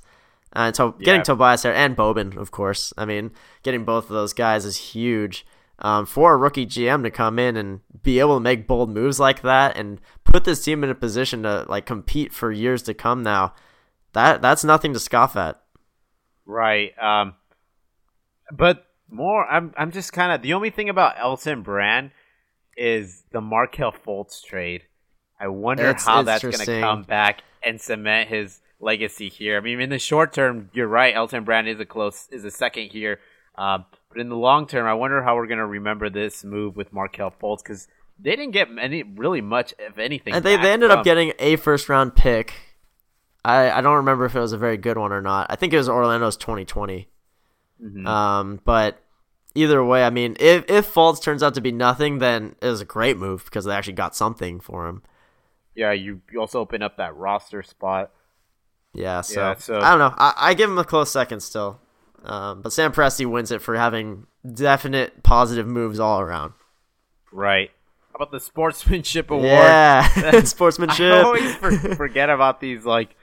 [0.56, 2.94] Uh, to- getting Tobias Harris and Boban, of course.
[2.98, 3.32] I mean,
[3.64, 5.46] getting both of those guys is huge.
[5.80, 9.20] Um, for a rookie GM to come in and be able to make bold moves
[9.20, 12.94] like that and put this team in a position to like compete for years to
[12.94, 13.56] come now,
[14.14, 15.60] that that's nothing to scoff at.
[16.46, 16.94] Right.
[17.02, 17.34] Um,
[18.56, 22.12] but more, I'm I'm just kind of the only thing about Elton Brand
[22.78, 24.84] is the Markelle Fultz trade.
[25.40, 29.58] I wonder It's how that's going to come back and cement his legacy here.
[29.58, 31.16] I mean, in the short term, you're right.
[31.16, 33.20] Elton Brand is a close is a second here,
[33.56, 36.76] um, but in the long term, I wonder how we're going to remember this move
[36.76, 37.88] with Markelle Fultz because
[38.20, 40.34] they didn't get any really much of anything.
[40.34, 42.54] And they, they ended up getting a first round pick.
[43.46, 45.48] I, I don't remember if it was a very good one or not.
[45.50, 47.10] I think it was Orlando's 2020.
[47.84, 48.08] Mhm.
[48.08, 49.00] Um, but
[49.56, 52.82] either way, I mean, if if Fultz turns out to be nothing, then it was
[52.82, 55.04] a great move because they actually got something for him.
[55.76, 58.12] yeah, you, you also open up that roster spot.
[58.94, 60.14] Yeah, so, Yeah, so- I don't know.
[60.18, 61.80] I, I give him a close second still.
[62.24, 66.54] Um, but Sam Presti wins it for having definite positive moves all around.
[67.32, 67.72] Right.
[68.12, 69.48] How about the sportsmanship award?
[69.48, 71.12] Yeah, sportsmanship.
[71.12, 73.16] I always for, forget about these like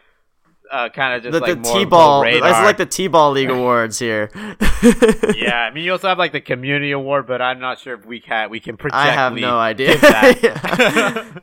[0.70, 2.22] uh, kind of just the, like the more T-ball.
[2.22, 2.64] It's radar.
[2.64, 4.30] like the T-ball league awards here.
[4.34, 5.66] yeah.
[5.68, 8.20] I mean, you also have like the community award, but I'm not sure if we
[8.20, 8.96] can we can project.
[8.96, 9.96] I have no idea.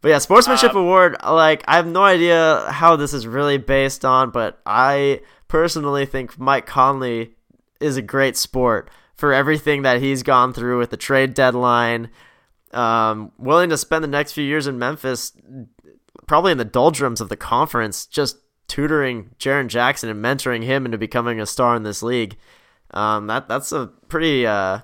[0.00, 1.16] But yeah, sportsmanship Um, award.
[1.22, 6.38] Like I have no idea how this is really based on, but I personally think
[6.38, 7.34] Mike Conley
[7.80, 12.10] is a great sport for everything that he's gone through with the trade deadline.
[12.72, 15.32] Um, willing to spend the next few years in Memphis,
[16.26, 20.98] probably in the doldrums of the conference, just tutoring Jaren Jackson and mentoring him into
[20.98, 22.36] becoming a star in this league.
[22.92, 24.80] Um, that that's a pretty uh,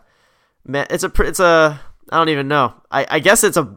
[0.64, 1.80] ma- it's a it's a
[2.10, 2.74] I don't even know.
[2.90, 3.76] I, I guess it's a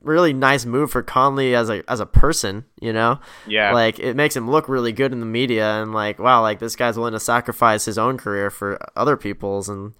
[0.00, 3.20] really nice move for Conley as a as a person, you know?
[3.46, 3.72] yeah.
[3.72, 6.76] Like it makes him look really good in the media and like wow, like this
[6.76, 9.94] guy's willing to sacrifice his own career for other people's and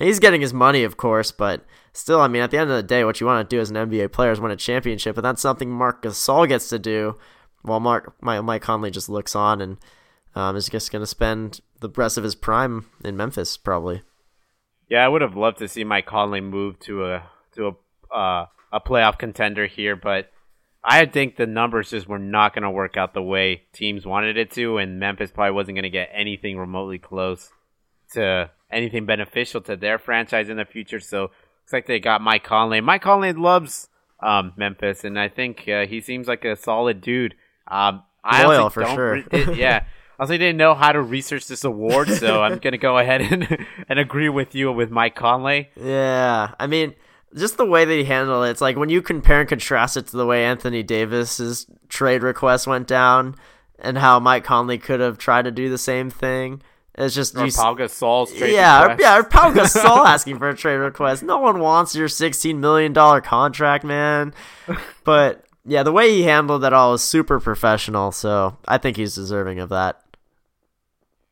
[0.00, 2.82] he's getting his money of course, but still I mean at the end of the
[2.82, 5.24] day what you want to do as an NBA player is win a championship and
[5.24, 7.16] that's something Marc Gasol gets to do
[7.62, 9.76] while Mark Mike Conley just looks on and
[10.34, 14.02] um, is just going to spend the rest of his prime in Memphis probably.
[14.88, 18.46] Yeah, I would have loved to see Mike Conley move to a to a uh,
[18.72, 20.30] a playoff contender here, but
[20.84, 24.36] I think the numbers just were not going to work out the way teams wanted
[24.36, 27.50] it to, and Memphis probably wasn't going to get anything remotely close
[28.12, 31.00] to anything beneficial to their franchise in the future.
[31.00, 32.80] So looks like they got Mike Conley.
[32.80, 33.88] Mike Conley loves
[34.20, 37.34] um, Memphis, and I think uh, he seems like a solid dude.
[37.66, 39.12] Um, I Loyal, for sure.
[39.14, 39.84] re- it- yeah.
[40.18, 43.64] I also didn't know how to research this award, so I'm gonna go ahead and
[43.88, 45.70] and agree with you with Mike Conley.
[45.76, 46.94] Yeah, I mean,
[47.36, 48.50] just the way that he handled it.
[48.50, 52.66] It's like when you compare and contrast it to the way Anthony Davis's trade request
[52.66, 53.36] went down,
[53.78, 56.62] and how Mike Conley could have tried to do the same thing.
[57.00, 59.00] It's just Or you, Paul Gasol's trade yeah, request.
[59.00, 61.22] yeah, or Pau Gasol asking for a trade request.
[61.22, 64.34] No one wants your sixteen million dollar contract, man.
[65.04, 68.10] But yeah, the way he handled that all was super professional.
[68.10, 70.02] So I think he's deserving of that.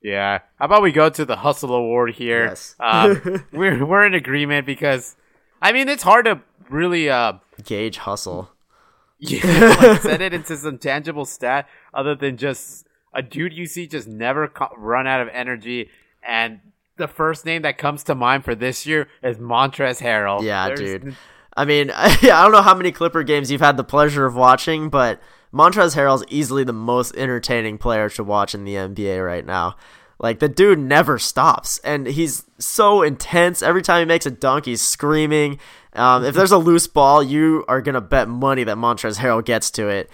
[0.02, 0.38] Yeah.
[0.58, 2.44] How about we go to the Hustle Award here?
[2.46, 2.76] Yes.
[2.78, 5.16] um, we're we're in agreement because,
[5.60, 6.40] I mean, it's hard to
[6.70, 8.50] really uh, Gauge hustle.
[9.18, 12.85] yeah, like set it into some tangible stat other than just
[13.16, 15.90] a dude you see just never co- run out of energy.
[16.26, 16.60] And
[16.96, 20.42] the first name that comes to mind for this year is Montrezl Harrell.
[20.42, 21.16] Yeah, There's- dude.
[21.56, 24.90] I mean, I don't know how many Clipper games you've had the pleasure of watching,
[24.90, 25.20] but
[25.52, 29.76] Montrezl Harrell's easily the most entertaining player to watch in the NBA right now.
[30.18, 33.62] Like the dude never stops, and he's so intense.
[33.62, 35.58] Every time he makes a dunk, he's screaming.
[35.92, 39.70] Um, if there's a loose ball, you are gonna bet money that Montrezl Harrell gets
[39.72, 40.08] to it.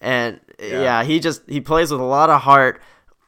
[0.00, 2.80] And yeah, he just he plays with a lot of heart.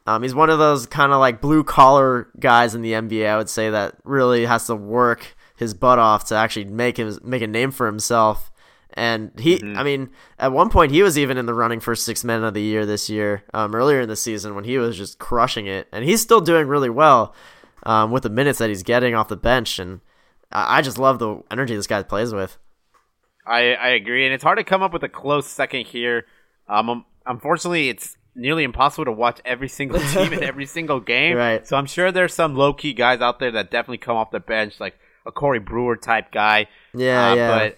[0.07, 3.27] Um, he's one of those kind of like blue collar guys in the NBA.
[3.27, 7.17] I would say that really has to work his butt off to actually make him
[7.23, 8.51] make a name for himself.
[8.93, 12.25] And he, I mean, at one point he was even in the running for six
[12.25, 13.43] men of the year this year.
[13.53, 16.67] Um, earlier in the season when he was just crushing it, and he's still doing
[16.67, 17.33] really well
[17.83, 19.79] um, with the minutes that he's getting off the bench.
[19.79, 20.01] And
[20.51, 22.57] I, I just love the energy this guy plays with.
[23.45, 26.25] I, I agree, and it's hard to come up with a close second here.
[26.71, 31.35] Um, um, unfortunately, it's nearly impossible to watch every single team in every single game.
[31.35, 31.67] Right.
[31.67, 34.39] So I'm sure there's some low key guys out there that definitely come off the
[34.39, 34.95] bench, like
[35.25, 36.67] a Corey Brewer type guy.
[36.95, 37.57] Yeah, Uh, yeah.
[37.59, 37.77] But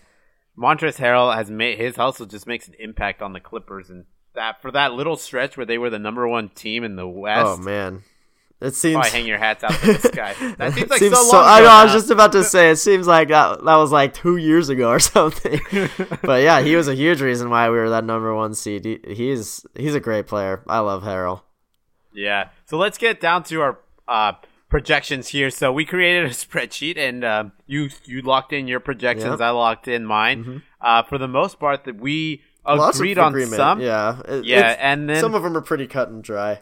[0.57, 4.61] Montrezl Harrell has made his hustle just makes an impact on the Clippers, and that
[4.61, 7.41] for that little stretch where they were the number one team in the West.
[7.45, 8.03] oh man,
[8.64, 8.95] it seems.
[8.95, 10.34] Probably hang your hats out to this guy.
[10.57, 11.74] That seems like Seems so so- long I ago know.
[11.74, 12.72] I was just about to say.
[12.72, 15.59] It seems like that that was like two years ago or something.
[16.24, 18.86] but yeah, he was a huge reason why we were that number one seed.
[18.86, 20.64] He, he's he's a great player.
[20.68, 21.41] I love Harrell.
[22.14, 22.49] Yeah.
[22.66, 24.34] So let's get down to our uh,
[24.70, 25.49] projections here.
[25.49, 29.26] So we created a spreadsheet, and uh, you you locked in your projections.
[29.26, 29.34] Yep.
[29.36, 29.43] Mm-hmm.
[29.43, 30.64] I locked in mine.
[30.82, 33.82] Uh, for the most part, that we agreed on agreement, some.
[33.82, 36.61] Yeah, It- Yeah, and then some of them are pretty cut and dry.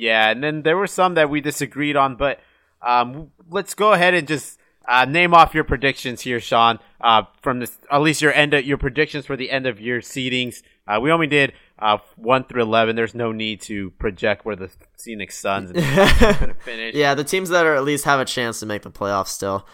[0.00, 2.16] Yeah, and then there were some that we disagreed on.
[2.16, 2.40] But
[2.80, 6.78] um, let's go ahead and just uh, name off your predictions here, Sean.
[7.00, 10.00] Uh, from this, at least your end of your predictions for the end of year
[10.00, 10.62] seedings.
[10.88, 12.96] Uh, we only did uh, one through eleven.
[12.96, 15.84] There's no need to project where the Phoenix Suns are going
[16.48, 16.94] to finish.
[16.94, 19.66] Yeah, the teams that are at least have a chance to make the playoffs still.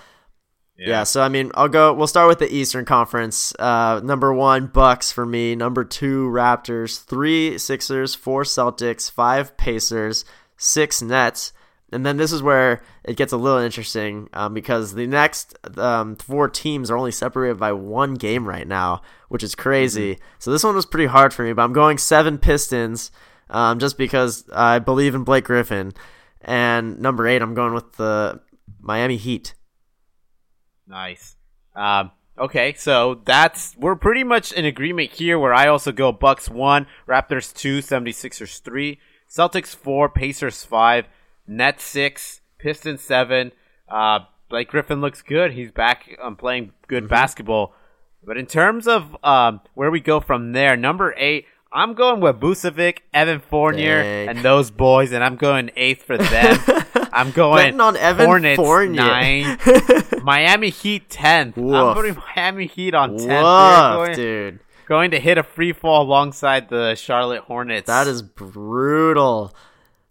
[0.79, 1.05] Yeah.
[1.05, 1.95] so I mean, I'll go.
[1.95, 3.55] We'll start with the Eastern Conference.
[3.59, 5.55] Uh, number one, Bucks for me.
[5.55, 7.03] Number two, Raptors.
[7.03, 8.15] Three, Sixers.
[8.15, 9.11] Four, Celtics.
[9.11, 10.25] Five, Pacers.
[10.57, 11.53] Six, Nets.
[11.93, 16.17] And then this is where it gets a little interesting um, because the next um,
[16.17, 20.19] four teams are only separated by one game right now, which is crazy.
[20.41, 23.13] So this one was pretty hard for me, but I'm going seven Pistons
[23.51, 25.93] um, just because I believe in Blake Griffin.
[26.41, 28.41] And number eight, I'm going with the
[28.81, 29.55] Miami Heat.
[30.87, 31.37] Nice.
[31.75, 35.39] Um, okay, so that's we're pretty much in agreement here.
[35.39, 41.07] Where I also go Bucks one, Raptors two, 76ers three, Celtics four, Pacers five,
[41.47, 43.53] Nets six, Pistons seven.
[43.89, 45.53] Uh, Blake Griffin looks good.
[45.53, 47.11] He's back um, playing good Mm-hmm.
[47.11, 47.75] basketball.
[48.25, 52.41] But in terms of um, where we go from there, number eight, I'm going with
[52.41, 54.29] Vucevic, Evan Fournier, Dang.
[54.31, 56.59] and those boys, and I'm going eighth for them.
[57.17, 59.03] I'm going Betting on Evan Hornets Fournier.
[59.03, 59.59] nine,
[60.23, 61.57] Miami Heat 10th.
[61.57, 63.27] I'm putting Miami Heat on 10th.
[63.27, 64.61] They're Woof, going, dude.
[64.87, 67.87] going to hit a free fall alongside the Charlotte Hornets.
[67.87, 69.55] That is brutal.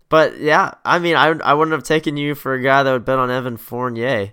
[0.10, 3.06] But yeah, I mean, I, I wouldn't have taken you for a guy that would
[3.06, 4.32] bet on Evan Fournier.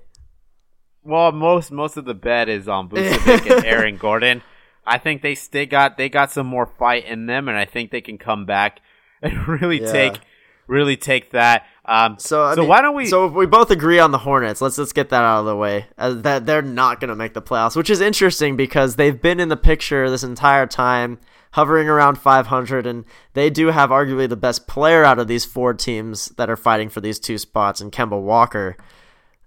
[1.03, 4.43] well, most most of the bet is on Vucevic and Aaron Gordon.
[4.87, 7.91] I think they they got they got some more fight in them, and I think
[7.91, 8.81] they can come back
[9.23, 9.93] and really Yeah.
[9.93, 10.21] take
[10.67, 11.67] really take that.
[11.85, 13.07] Um, So, I so mean, why don't we?
[13.07, 14.61] So if we both agree on the Hornets.
[14.61, 15.87] Let's let's get that out of the way.
[15.99, 19.41] Uh, that they're not going to make the playoffs, which is interesting because they've been
[19.41, 21.19] in the picture this entire time,
[21.53, 23.05] hovering around 500, and
[23.35, 26.89] they do have arguably the best player out of these four teams that are fighting
[26.89, 28.77] for these two spots, and Kemba Walker.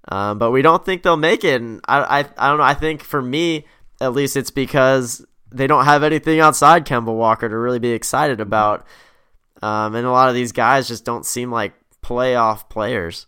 [0.10, 1.62] Um, but we don't think they'll make it.
[1.62, 2.64] And I, I I don't know.
[2.64, 3.66] I think for me,
[4.02, 8.42] at least, it's because they don't have anything outside Kemba Walker to really be excited
[8.42, 8.86] about.
[9.62, 11.74] Um, and a lot of these guys just don't seem like
[12.06, 13.26] playoff players.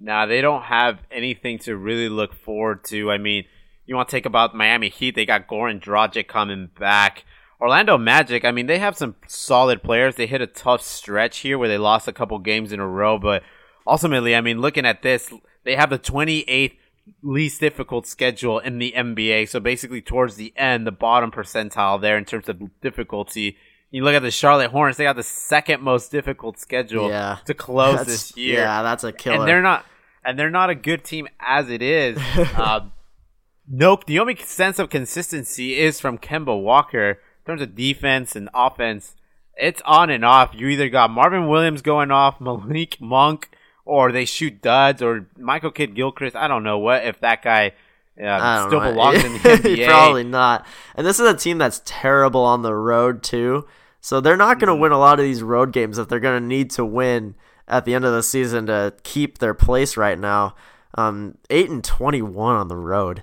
[0.00, 3.10] Nah, they don't have anything to really look forward to.
[3.10, 3.44] I mean,
[3.86, 5.14] you want to take about Miami Heat?
[5.14, 7.24] They got Goran Dragic coming back.
[7.60, 10.16] Orlando Magic, I mean, they have some solid players.
[10.16, 13.18] They hit a tough stretch here where they lost a couple games in a row,
[13.18, 13.42] but
[13.86, 15.32] ultimately, I mean, looking at this,
[15.62, 16.76] they have the 28th
[17.22, 19.48] least difficult schedule in the NBA.
[19.48, 23.56] So basically, towards the end, the bottom percentile there in terms of difficulty.
[23.92, 27.38] You look at the Charlotte Hornets; they got the second most difficult schedule Yeah.
[27.44, 29.36] to close That's- this year Yeah, that's a killer.
[29.40, 29.86] and they're not
[30.24, 32.18] and they're not a good team as it is.
[32.56, 32.80] uh,
[33.68, 38.48] no, the only sense of consistency is from Kemba Walker in terms of defense and
[38.54, 39.14] offense.
[39.56, 40.52] It's on and off.
[40.54, 43.50] You either got Marvin Williams going off, Malik Monk,
[43.84, 46.34] or they shoot duds, or Michael Kidd Gilchrist.
[46.36, 47.72] I don't know what if that guy
[48.22, 48.90] uh, still know.
[48.92, 49.86] belongs in the NBA.
[49.88, 50.66] Probably not.
[50.94, 53.66] And this is a team that's terrible on the road too.
[54.02, 54.82] So they're not going to mm-hmm.
[54.82, 57.36] win a lot of these road games if they're going to need to win
[57.68, 60.54] at the end of the season to keep their place right now.
[60.94, 63.22] Um, eight and twenty-one on the road.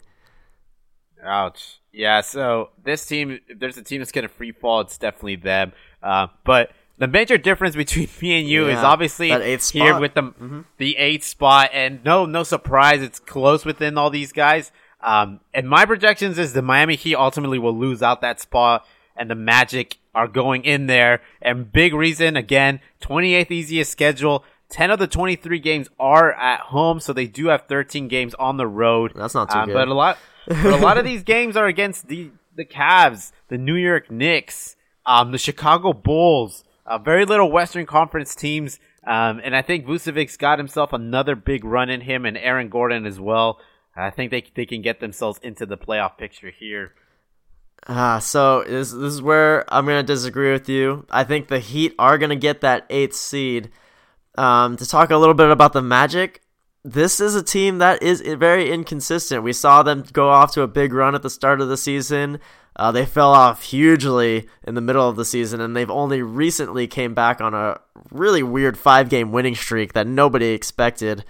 [1.23, 1.82] Ouch.
[1.91, 2.21] Yeah.
[2.21, 5.73] So this team, if there's a team that's going to free fall, it's definitely them.
[6.01, 10.23] Uh, but the major difference between me and you yeah, is obviously here with the
[10.23, 10.61] mm-hmm.
[10.77, 14.71] the eighth spot, and no, no surprise, it's close within all these guys.
[15.01, 18.86] Um, and my projections is the Miami Heat ultimately will lose out that spot,
[19.20, 21.22] and the Magic are going in there.
[21.41, 24.43] And big reason again, 28th easiest schedule.
[24.70, 28.57] 10 of the 23 games are at home, so they do have 13 games on
[28.57, 29.11] the road.
[29.15, 29.74] That's not too um, good.
[29.74, 30.17] But a lot,
[30.47, 34.76] but a lot of these games are against the the Cavs, the New York Knicks,
[35.05, 36.63] um, the Chicago Bulls.
[36.86, 41.63] Uh, very little Western Conference teams, um, and I think Vucevic's got himself another big
[41.63, 43.59] run in him, and Aaron Gordon as well.
[43.95, 46.93] I think they they can get themselves into the playoff picture here.
[47.88, 51.05] Uh, so this this is where I'm gonna disagree with you.
[51.09, 53.71] I think the Heat are gonna get that eighth seed.
[54.38, 56.41] Um, to talk a little bit about the Magic,
[56.84, 59.43] this is a team that is very inconsistent.
[59.43, 62.39] We saw them go off to a big run at the start of the season.
[62.75, 66.88] Uh, they fell off hugely in the middle of the season, and they've only recently
[66.88, 67.80] came back on a
[68.11, 71.25] really weird five-game winning streak that nobody expected.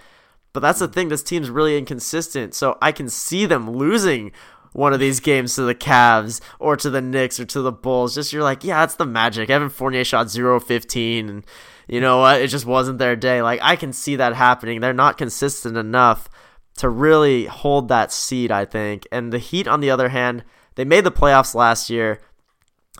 [0.52, 2.54] But that's the thing; this team's really inconsistent.
[2.54, 4.30] So I can see them losing
[4.72, 8.14] one of these games to the Cavs or to the Knicks or to the Bulls.
[8.14, 9.50] Just you're like, yeah, it's the Magic.
[9.50, 11.46] Evan Fournier shot 0 15 and
[11.88, 12.40] you know what?
[12.40, 13.42] It just wasn't their day.
[13.42, 14.80] Like I can see that happening.
[14.80, 16.28] They're not consistent enough
[16.76, 19.06] to really hold that seed, I think.
[19.10, 20.44] And the Heat, on the other hand,
[20.76, 22.20] they made the playoffs last year.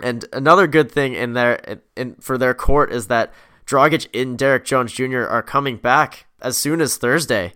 [0.02, 3.32] And another good thing in their in, in for their court is that
[3.66, 5.22] Dragic and Derrick Jones Jr.
[5.22, 7.52] are coming back as soon as Thursday.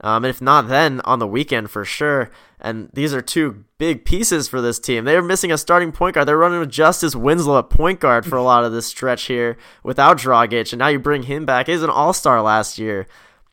[0.00, 2.30] Um, and if not then, on the weekend for sure.
[2.60, 5.04] And these are two big pieces for this team.
[5.04, 6.26] They're missing a starting point guard.
[6.26, 9.56] They're running with Justice Winslow at point guard for a lot of this stretch here
[9.82, 10.72] without Dragic.
[10.72, 11.68] And now you bring him back.
[11.68, 13.06] He's an all star last year.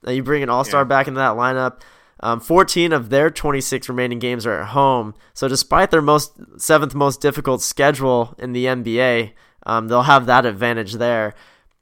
[0.04, 0.86] And you bring an all star yeah.
[0.86, 1.82] back into that lineup.
[2.22, 5.14] Um, 14 of their 26 remaining games are at home.
[5.34, 9.34] So despite their most seventh most difficult schedule in the NBA,
[9.66, 11.36] um, they'll have that advantage there.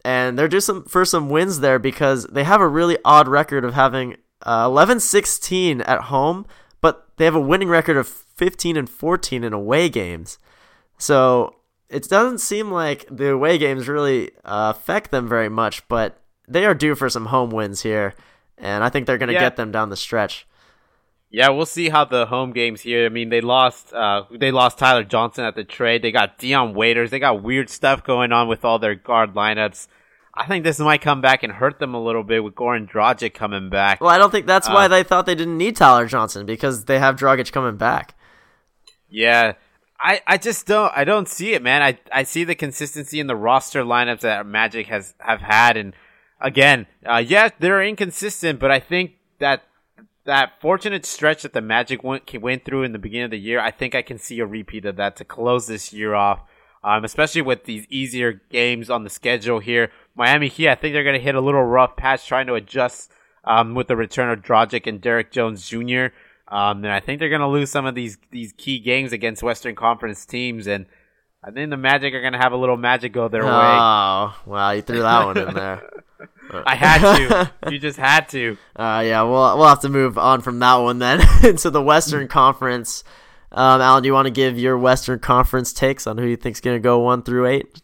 [0.03, 3.63] And they're just some, for some wins there because they have a really odd record
[3.63, 6.45] of having uh, 11 16 at home,
[7.17, 10.37] they have a winning record of 15 and 14 in away games.
[10.97, 11.55] So
[11.89, 16.65] it doesn't seem like the away games really uh, affect them very much, but they
[16.65, 18.15] are due for some home wins here,
[18.57, 19.41] and I think they're going to yeah.
[19.41, 20.47] get them down the stretch.
[21.29, 23.07] Yeah, we'll see how the home games here.
[23.07, 26.03] I mean, they lost uh, they lost Tyler Johnson at the trade.
[26.03, 27.09] They got Dion Waiters.
[27.09, 29.87] They got weird stuff going on with all their guard lineups.
[30.35, 33.33] I think this might come back and hurt them a little bit with Goran Dragic
[33.33, 34.01] coming back.
[34.01, 36.85] Well, I don't think that's uh, why they thought they didn't need Tyler Johnson because
[36.85, 38.15] they have Dragic coming back.
[39.09, 39.53] Yeah,
[39.99, 41.81] I, I just don't I don't see it, man.
[41.81, 45.93] I, I see the consistency in the roster lineups that Magic has have had, and
[46.41, 49.63] again, uh, yeah, they're inconsistent, but I think that
[50.25, 53.59] that fortunate stretch that the Magic went went through in the beginning of the year,
[53.59, 56.41] I think I can see a repeat of that to close this year off.
[56.85, 59.89] Um, especially with these easier games on the schedule here.
[60.15, 63.11] Miami Heat, I think they're going to hit a little rough patch trying to adjust
[63.43, 66.07] um, with the return of Dragic and Derrick Jones Jr.
[66.47, 69.41] Um, and I think they're going to lose some of these these key games against
[69.41, 70.67] Western Conference teams.
[70.67, 70.85] And
[71.43, 73.51] I think the Magic are going to have a little magic go their oh, way.
[73.53, 75.81] Oh, wow, you threw that one in there.
[76.65, 77.51] I had to.
[77.71, 78.57] You just had to.
[78.75, 82.27] Uh, yeah, we'll we'll have to move on from that one then into the Western
[82.27, 83.03] Conference.
[83.51, 86.59] Um, Alan, do you want to give your Western Conference takes on who you think's
[86.59, 87.81] going to go one through eight?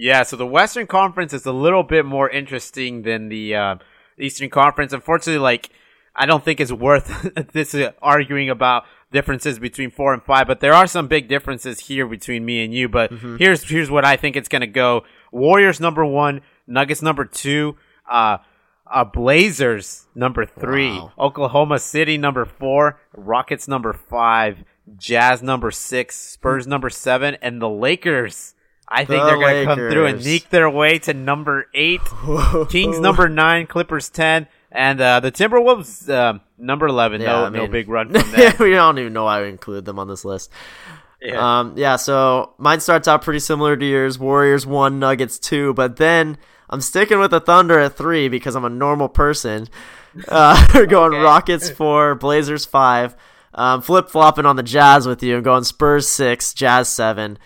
[0.00, 3.74] Yeah, so the Western Conference is a little bit more interesting than the uh,
[4.16, 4.92] Eastern Conference.
[4.92, 5.70] Unfortunately, like
[6.14, 10.60] I don't think it's worth this uh, arguing about differences between four and five, but
[10.60, 12.88] there are some big differences here between me and you.
[12.88, 13.38] But mm-hmm.
[13.38, 17.76] here's here's what I think it's gonna go: Warriors number one, Nuggets number two,
[18.08, 18.38] uh,
[18.86, 21.12] uh Blazers number three, wow.
[21.18, 24.62] Oklahoma City number four, Rockets number five,
[24.96, 28.54] Jazz number six, Spurs number seven, and the Lakers
[28.90, 32.00] I think the they're going to come through and sneak their way to number eight.
[32.70, 37.20] Kings number nine, Clippers ten, and uh, the Timberwolves uh, number eleven.
[37.20, 38.54] Yeah, no, I mean, no big run from them.
[38.58, 40.50] we don't even know why we include them on this list.
[41.20, 41.58] Yeah.
[41.60, 41.96] Um, yeah.
[41.96, 44.18] So mine starts out pretty similar to yours.
[44.18, 46.38] Warriors one, Nuggets two, but then
[46.70, 49.68] I'm sticking with the Thunder at three because I'm a normal person.
[50.26, 51.22] Uh, we're going okay.
[51.22, 53.14] Rockets four, Blazers five.
[53.54, 55.36] um, flip flopping on the Jazz with you.
[55.36, 57.38] I'm going Spurs six, Jazz seven.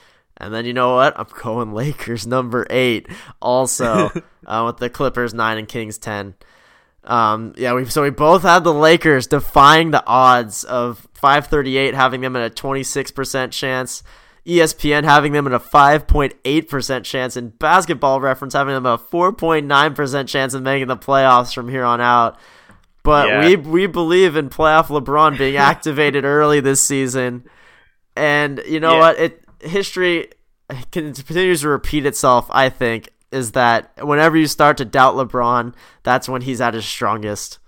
[0.42, 1.18] And then you know what?
[1.18, 3.06] I'm going Lakers number eight,
[3.40, 4.10] also
[4.46, 6.34] uh, with the Clippers nine and Kings ten.
[7.04, 12.20] Um, yeah, we so we both had the Lakers defying the odds of 538 having
[12.20, 14.02] them at a 26% chance,
[14.46, 20.54] ESPN having them at a 5.8% chance, and Basketball Reference having them a 4.9% chance
[20.54, 22.38] of making the playoffs from here on out.
[23.02, 23.46] But Yeah.
[23.46, 27.44] we we believe in playoff LeBron being activated early this season,
[28.16, 28.98] and you know Yeah.
[29.00, 29.18] what?
[29.18, 30.30] It history
[30.90, 32.48] continues to repeat itself.
[32.50, 36.84] I think is that whenever you start to doubt LeBron, that's when he's at his
[36.84, 37.58] strongest.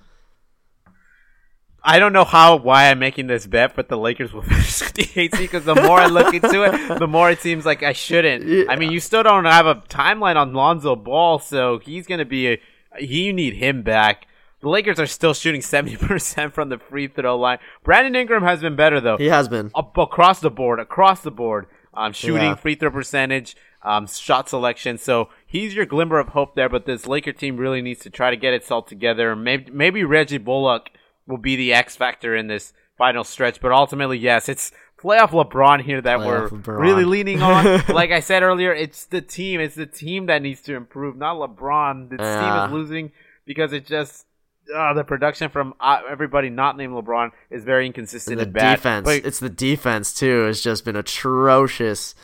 [1.87, 4.95] I don't know how why I'm making this bet, but the Lakers will finish with
[4.95, 7.93] the seed because the more I look into it, the more it seems like I
[7.93, 8.47] shouldn't.
[8.47, 8.65] Yeah.
[8.69, 12.25] I mean, you still don't have a timeline on Lonzo Ball, so he's going to
[12.25, 12.61] be a.
[12.99, 14.29] You need him back.
[14.61, 17.59] The Lakers are still shooting 70% from the free throw line.
[17.83, 19.19] Brandon Ingram has been better though.
[19.19, 19.71] He has been.
[19.75, 21.67] Up across the board, across the board.
[21.97, 22.55] Um, shooting, Yeah.
[22.57, 24.99] free throw percentage, um, shot selection.
[24.99, 26.69] So he's your glimmer of hope there.
[26.69, 29.37] But this Laker team really needs to try to get itself together.
[29.37, 30.91] Maybe maybe Reggie Bullock
[31.27, 33.61] will be the X factor in this final stretch.
[33.61, 34.73] But ultimately, yes, it's
[35.03, 36.79] playoff LeBron here that Playoff we're LeBron.
[36.81, 37.65] really leaning on.
[37.89, 39.61] like I said earlier, it's the team.
[39.61, 42.11] It's the team that needs to improve, not LeBron.
[42.11, 43.13] The team is losing
[43.45, 44.27] because it just.
[44.75, 49.05] Uh, the production from uh, everybody not named LeBron is very inconsistent And the defense.
[49.05, 50.45] But- It's the defense too.
[50.45, 52.15] Has just been atrocious.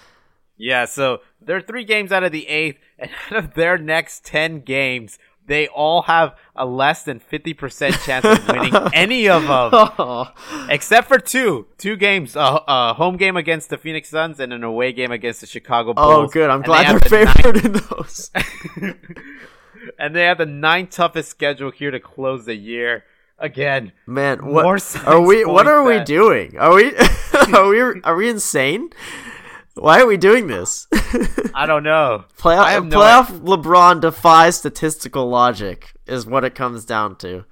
[0.57, 4.61] yeah, so they're three games out of the eighth, and out of their next ten
[4.61, 9.71] games, they all have a less than fifty percent chance of winning any of them,
[9.73, 10.31] Oh,
[10.71, 11.67] except for two.
[11.77, 15.41] Two games: a, a home game against the Phoenix Suns and an away game against
[15.41, 16.09] the Chicago Bulls.
[16.09, 16.49] oh good.
[16.51, 18.31] I'm glad they they're the favored in those.
[19.99, 23.05] And they have the ninth toughest schedule here to close the year.
[23.39, 25.45] Again, Man, what are we?
[25.47, 26.59] What are we doing?
[26.59, 26.95] Are we?
[27.55, 27.81] are we?
[28.03, 28.91] Are we insane?
[29.75, 30.87] Why are we doing this?
[31.55, 32.25] I don't know.
[32.39, 35.93] I playoff no playoff LeBron defies statistical logic.
[36.07, 37.47] Is what it comes down to.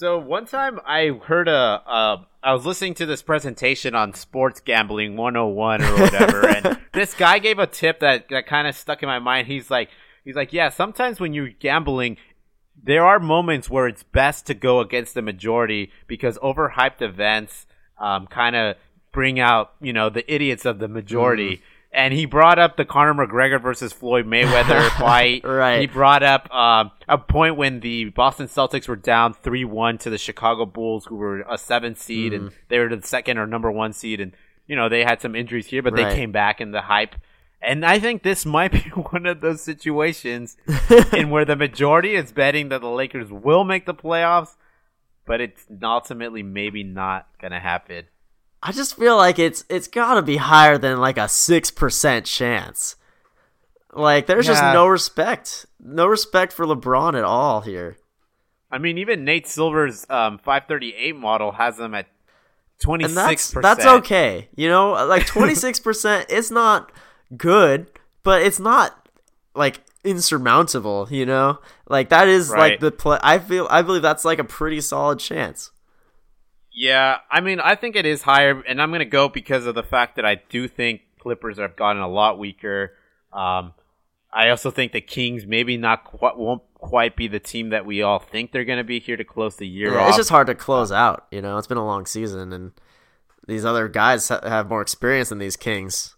[0.00, 5.18] So one time I heard a, uh, was listening to this presentation on sports gambling
[5.18, 9.08] 101 or whatever, and this guy gave a tip that, that kind of stuck in
[9.08, 9.46] my mind.
[9.46, 9.90] He's like,
[10.24, 12.16] he's like, yeah, sometimes when you're gambling,
[12.82, 17.66] there are moments where it's best to go against the majority because overhyped events,
[17.98, 18.76] um, kind of
[19.12, 21.60] bring out, you know, the idiots of the majority.
[21.92, 25.44] And he brought up the Conor McGregor versus Floyd Mayweather fight.
[25.44, 25.80] Right.
[25.80, 30.10] He brought up um, a point when the Boston Celtics were down 3 1 to
[30.10, 33.72] the Chicago Bulls, who were a seven seed, and they were the second or number
[33.72, 34.20] one seed.
[34.20, 34.32] And,
[34.68, 36.10] you know, they had some injuries here, but Right.
[36.10, 37.16] they came back in the hype.
[37.62, 40.56] And I think this might be one of those situations
[41.12, 44.56] in where the majority is betting that the Lakers will make the playoffs,
[45.26, 48.06] but it's ultimately maybe not going to happen.
[48.62, 52.26] I just feel like it's it's got to be higher than like a six percent
[52.26, 52.96] chance.
[53.92, 57.96] Like there's just no respect, no respect for LeBron at all here.
[58.70, 62.06] I mean, even Nate Silver's um, 538 model has them at
[62.80, 63.04] 26%.
[63.04, 64.48] and that's that's okay.
[64.54, 66.26] You know, like twenty six percent.
[66.28, 66.92] It's not
[67.36, 67.86] good,
[68.22, 69.08] but it's not
[69.54, 71.08] like insurmountable.
[71.10, 71.58] You know,
[71.88, 72.72] like that is Right.
[72.72, 73.18] like the play.
[73.22, 75.70] I feel I believe that's like a pretty solid chance.
[76.72, 79.74] Yeah, I mean, I think it is higher, and I'm going to go because of
[79.74, 82.92] the fact that I do think Clippers have gotten a lot weaker.
[83.32, 83.74] Um,
[84.32, 88.02] I also think the Kings maybe not quite, won't quite be the team that we
[88.02, 90.08] all think they're going to be here to close the year Yeah, off.
[90.10, 91.26] it's just hard to close out.
[91.32, 92.70] You know, it's been a long season, and
[93.48, 96.14] these other guys have more experience than these Kings.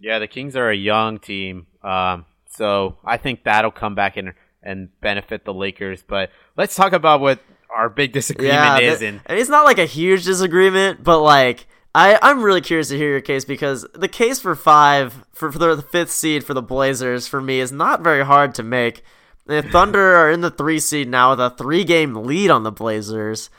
[0.00, 4.32] Yeah, the Kings are a young team, um, so I think that'll come back and
[4.62, 6.02] and benefit the Lakers.
[6.02, 7.40] But let's talk about what
[7.74, 9.02] our big disagreement yeah, is.
[9.02, 13.10] and it's not like a huge disagreement, but like I I'm really curious to hear
[13.10, 17.26] your case because the case for five for, for the fifth seed for the Blazers
[17.26, 19.02] for me is not very hard to make.
[19.46, 22.70] The Thunder are in the three seed now with a three game lead on the
[22.70, 23.50] Blazers.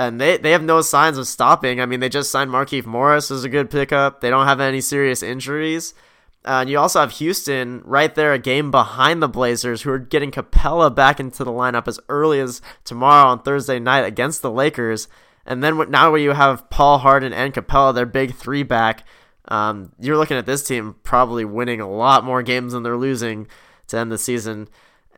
[0.00, 1.78] And they, they have no signs of stopping.
[1.78, 4.22] I mean, they just signed Markieff Morris as a good pickup.
[4.22, 5.92] They don't have any serious injuries.
[6.42, 9.98] Uh, and you also have Houston right there, a game behind the Blazers, who are
[9.98, 14.50] getting Capela back into the lineup as early as tomorrow on Thursday night against the
[14.50, 15.06] Lakers.
[15.44, 19.06] And then now where you have Paul Harden and Capela, their big three back,
[19.48, 23.48] um, you're looking at this team probably winning a lot more games than they're losing
[23.88, 24.66] to end the season.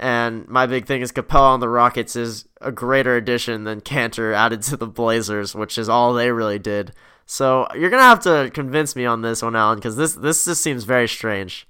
[0.02, 4.34] And my big thing is Capela on the Rockets is a greater addition than Kanter
[4.34, 6.92] added to the Blazers, which is all they really did.
[7.24, 10.60] So you're gonna have to convince me on this one, Alan, because this this just
[10.60, 11.68] seems very strange.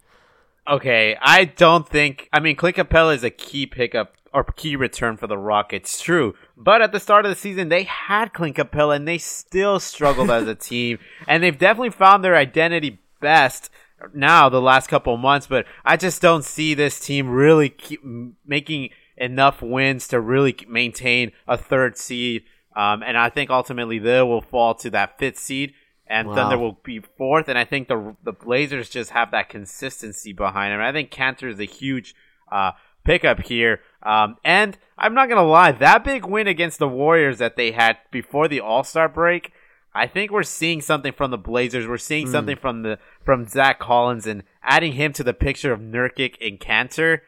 [0.67, 2.31] Okay, I don't think.
[2.33, 6.01] I mean, Clint Capela is a key pickup or key return for the Rockets.
[6.01, 9.79] True, but at the start of the season, they had Clint Capela, and they still
[9.79, 13.69] struggled as a team, and they've definitely found their identity best
[14.15, 15.47] now the last couple months.
[15.47, 18.01] But I just don't see this team really keep
[18.47, 22.45] making enough wins to really maintain a third seed.
[22.75, 25.75] Um, and I think ultimately they will fall to that fifth seed
[26.07, 26.35] and wow.
[26.35, 27.49] Thunder will be fourth.
[27.49, 30.81] And I think the the Blazers just have that consistency behind them.
[30.81, 32.15] I think Kanter is a huge
[32.51, 32.73] uh,
[33.05, 33.81] pickup here.
[34.03, 37.97] Um, and I'm not gonna lie, that big win against the Warriors that they had
[38.11, 39.53] before the All Star break,
[39.95, 41.87] I think we're seeing something from the Blazers.
[41.87, 42.33] We're seeing mm.
[42.33, 46.59] something from the from Zach Collins and adding him to the picture of Nurkic and
[46.59, 47.21] Kanter.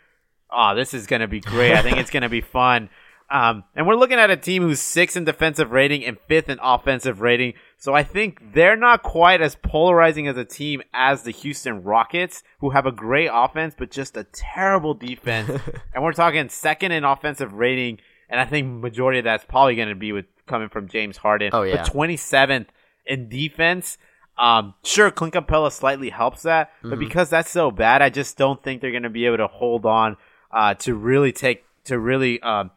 [0.51, 1.75] Oh, this is gonna be great.
[1.75, 2.89] I think it's gonna be fun.
[3.31, 6.59] Um, and we're looking at a team who's sixth in defensive rating and fifth in
[6.63, 7.55] offensive rating.
[7.79, 12.43] So I think they're not quite as polarizing as a team as the Houston Rockets,
[12.61, 15.51] who have a great offense but just a terrible defense.
[15.95, 17.99] and we're talking second in offensive rating,
[18.29, 21.51] and I think majority of that's probably going to be with coming from James Harden.
[21.53, 22.67] Oh yeah, but 27th
[23.07, 23.99] in defense.
[24.37, 26.99] Um, sure, Clint Capela slightly helps that, but mm-hmm.
[26.99, 29.87] because that's so bad, I just don't think they're going to be able to hold
[29.87, 30.17] on
[30.51, 32.41] uh, to really take to really.
[32.41, 32.71] Um,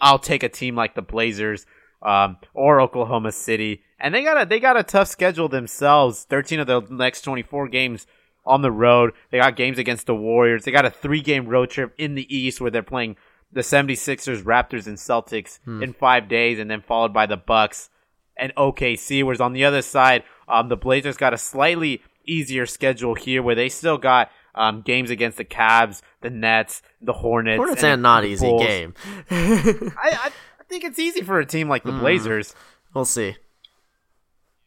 [0.00, 1.66] I'll take a team like the Blazers
[2.02, 6.24] um, or Oklahoma City, and they got a they got a tough schedule themselves.
[6.24, 8.06] Thirteen of the next twenty four games
[8.44, 9.12] on the road.
[9.30, 10.64] They got games against the Warriors.
[10.64, 13.16] They got a three game road trip in the East where they're playing
[13.52, 15.82] the 76ers, Raptors, and Celtics hmm.
[15.82, 17.90] in five days, and then followed by the Bucks
[18.36, 19.24] and OKC.
[19.24, 23.54] Whereas on the other side, um, the Blazers got a slightly easier schedule here where
[23.54, 27.58] they still got um, games against the Cavs, the Nets, the Hornets.
[27.58, 28.62] Hornets and, not easy Bulls.
[28.62, 28.94] game.
[29.30, 30.30] I, I,
[30.68, 32.54] think it's easy for a team like the mm, Blazers.
[32.92, 33.36] We'll see.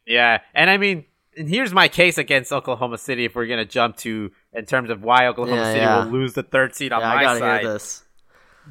[0.06, 1.04] Yeah, and I mean,
[1.36, 3.24] and here's my case against Oklahoma City.
[3.24, 6.04] If we're gonna jump to in terms of why Oklahoma yeah, City yeah.
[6.04, 7.60] will lose the third seed on yeah, my I gotta side.
[7.62, 8.04] Hear this.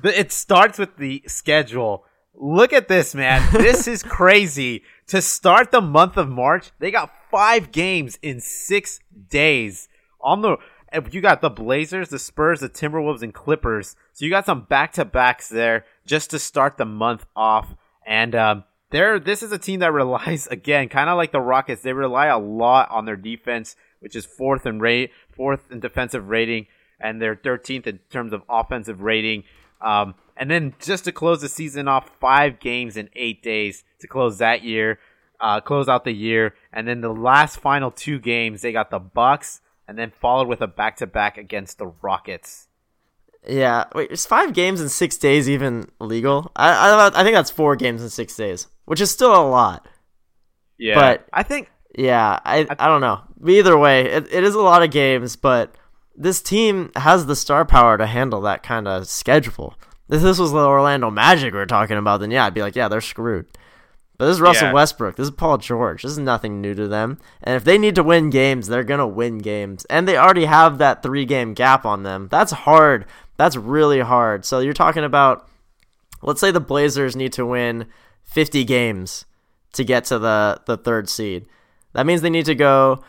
[0.03, 2.05] It starts with the schedule.
[2.33, 3.47] Look at this, man.
[3.53, 4.83] this is crazy.
[5.07, 9.89] To start the month of March, they got five games in six days
[10.21, 10.57] on the
[11.11, 13.95] you got the Blazers, the Spurs, the Timberwolves, and Clippers.
[14.13, 17.75] So you got some back to backs there just to start the month off.
[18.05, 21.81] And um, there, this is a team that relies again, kind of like the Rockets.
[21.81, 26.27] They rely a lot on their defense, which is fourth in rate, fourth in defensive
[26.27, 26.67] rating,
[26.99, 29.43] and they're 13th in terms of offensive rating.
[29.81, 34.07] Um, and then just to close the season off, five games in eight days to
[34.07, 34.99] close that year,
[35.39, 38.99] uh, close out the year, and then the last final two games they got the
[38.99, 42.67] Bucks and then followed with a back to back against the Rockets.
[43.47, 46.51] Yeah, wait, is five games in six days even legal?
[46.55, 49.87] I, I I think that's four games in six days, which is still a lot.
[50.77, 53.21] Yeah, but I think yeah, I I don't know.
[53.45, 55.75] Either way, it, it is a lot of games, but
[56.15, 59.75] this team has the star power to handle that kind of schedule.
[60.09, 62.75] If this was the Orlando Magic we are talking about, then yeah, I'd be like,
[62.75, 63.45] yeah, they're screwed.
[64.17, 64.73] But this is Russell yeah.
[64.73, 65.15] Westbrook.
[65.15, 66.03] This is Paul George.
[66.03, 67.17] This is nothing new to them.
[67.41, 69.83] And if they need to win games, they're going to win games.
[69.85, 72.27] And they already have that three game gap on them.
[72.29, 73.07] That's hard.
[73.37, 74.45] That's really hard.
[74.45, 75.49] So you're talking about,
[76.21, 77.87] let's say the Blazers need to win
[78.25, 79.25] 50 games
[79.73, 81.47] to get to the, the third seed.
[81.93, 83.03] That means they need to go,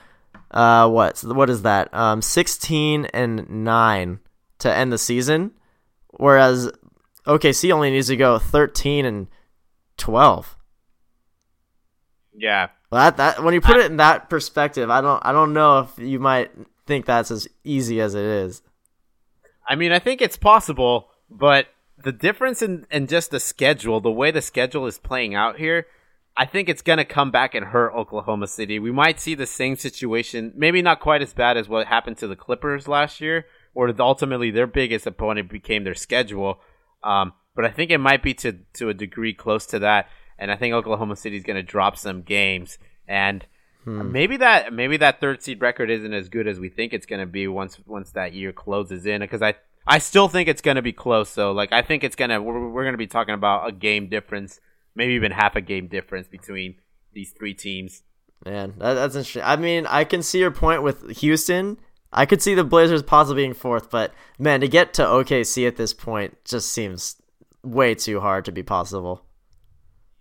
[0.51, 1.21] uh, what?
[1.21, 1.93] What is that?
[1.95, 4.21] Um, 16 and 9
[4.59, 5.53] to end the season.
[6.09, 6.71] Whereas
[7.27, 9.29] OKC only needs to go 13 and
[9.97, 10.57] 12.
[12.35, 12.69] Yeah.
[12.91, 15.53] Well, that that when you put I, it in that perspective, I don't I don't
[15.53, 16.51] know if you might
[16.87, 18.63] think that's as easy as it is.
[19.69, 21.69] I mean, I think it's possible, but
[22.03, 25.87] the difference in, in just the schedule, the way the schedule is playing out here,
[26.37, 28.79] I think it's going to come back and hurt Oklahoma City.
[28.79, 32.27] We might see the same situation, maybe not quite as bad as what happened to
[32.27, 36.61] the Clippers last year, where ultimately their biggest opponent became their schedule.
[37.05, 40.09] Um, but I think it might be to to a degree close to that
[40.43, 43.47] and I think Oklahoma City is going to drop some games, and
[43.85, 44.11] hmm.
[44.11, 47.21] maybe that maybe that third seed record isn't as good as we think it's going
[47.21, 49.21] to be once once that year closes in.
[49.21, 49.55] Because I
[49.87, 51.29] I still think it's going to be close.
[51.29, 54.09] So like I think it's gonna we're, we're going to be talking about a game
[54.09, 54.61] difference,
[54.95, 56.77] maybe even half a game difference between
[57.13, 58.03] these three teams.
[58.45, 59.43] Man, that, that's interesting.
[59.43, 61.79] I mean, I can see your point with Houston.
[62.13, 65.77] I could see the Blazers possibly being fourth, but man, to get to OKC at
[65.77, 67.17] this point just seems
[67.63, 69.25] way too hard to be possible.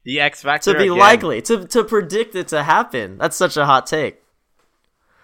[0.04, 0.98] The X factor to be again.
[0.98, 3.18] likely to to predict it to happen.
[3.18, 4.22] That's such a hot take.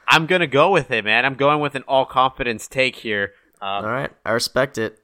[0.07, 1.26] I'm gonna go with it, man.
[1.26, 3.32] I'm going with an all confidence take here.
[3.60, 4.99] Um, all right, I respect it.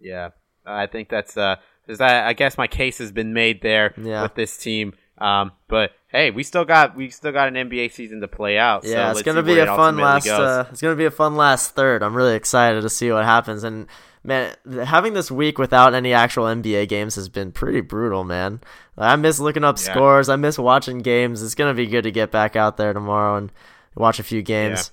[0.00, 0.30] Yeah,
[0.64, 1.56] I think that's uh,
[1.86, 4.22] because I, I guess my case has been made there yeah.
[4.22, 4.94] with this team.
[5.18, 8.84] Um, but hey, we still got we still got an NBA season to play out.
[8.84, 10.28] Yeah, so it's gonna be a fun last.
[10.28, 12.02] Uh, it's gonna be a fun last third.
[12.02, 13.86] I'm really excited to see what happens and
[14.26, 14.54] man,
[14.84, 18.60] having this week without any actual NBA games has been pretty brutal, man.
[18.98, 19.92] I miss looking up Yeah.
[19.92, 20.28] scores.
[20.28, 21.42] I miss watching games.
[21.42, 23.52] It's gonna be good to get back out there tomorrow and
[23.94, 24.92] watch a few games.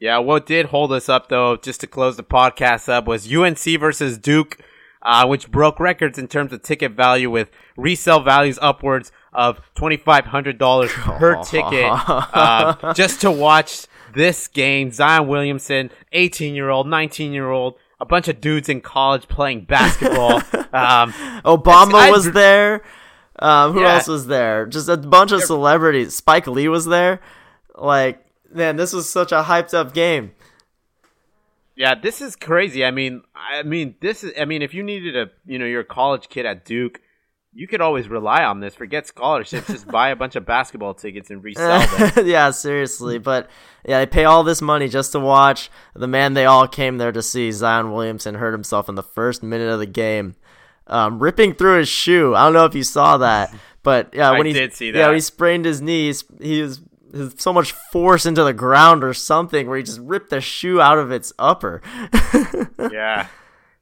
[0.00, 3.78] Yeah, what did hold us up though, just to close the podcast up, was UNC
[3.78, 4.58] versus Duke,
[5.02, 9.96] uh, which broke records in terms of ticket value with resale values upwards of twenty
[9.96, 14.90] five hundred dollars per ticket, uh, just to watch this game.
[14.92, 19.64] Zion Williamson, eighteen year old, nineteen year old, a bunch of dudes in college playing
[19.64, 20.36] basketball.
[20.72, 21.12] um,
[21.44, 22.82] Obama I- was there.
[23.38, 23.94] Um, who Yeah.
[23.94, 24.66] else was there?
[24.66, 26.14] Just a bunch of celebrities.
[26.14, 27.20] Spike Lee was there.
[27.74, 30.32] Like, man, this was such a hyped up game.
[31.82, 32.84] Yeah, this is crazy.
[32.84, 34.32] I mean, I mean, this is.
[34.38, 37.00] I mean, if you needed a, you know, you're a college kid at Duke,
[37.52, 38.76] you could always rely on this.
[38.76, 42.24] Forget scholarships, just buy a bunch of basketball tickets and resell them.
[42.28, 43.18] yeah, seriously.
[43.18, 43.50] But
[43.84, 47.10] yeah, they pay all this money just to watch the man they all came there
[47.10, 47.50] to see.
[47.50, 50.36] Zion Williamson hurt himself in the first minute of the game,
[50.86, 52.32] um, ripping through his shoe.
[52.32, 53.52] I don't know if you saw that,
[53.82, 55.06] but yeah, I when he did see Yeah, that.
[55.08, 56.22] when he sprained his knees.
[56.40, 56.80] He was.
[57.36, 60.98] So much force into the ground or something where he just ripped the shoe out
[60.98, 61.82] of its upper.
[62.90, 63.26] yeah.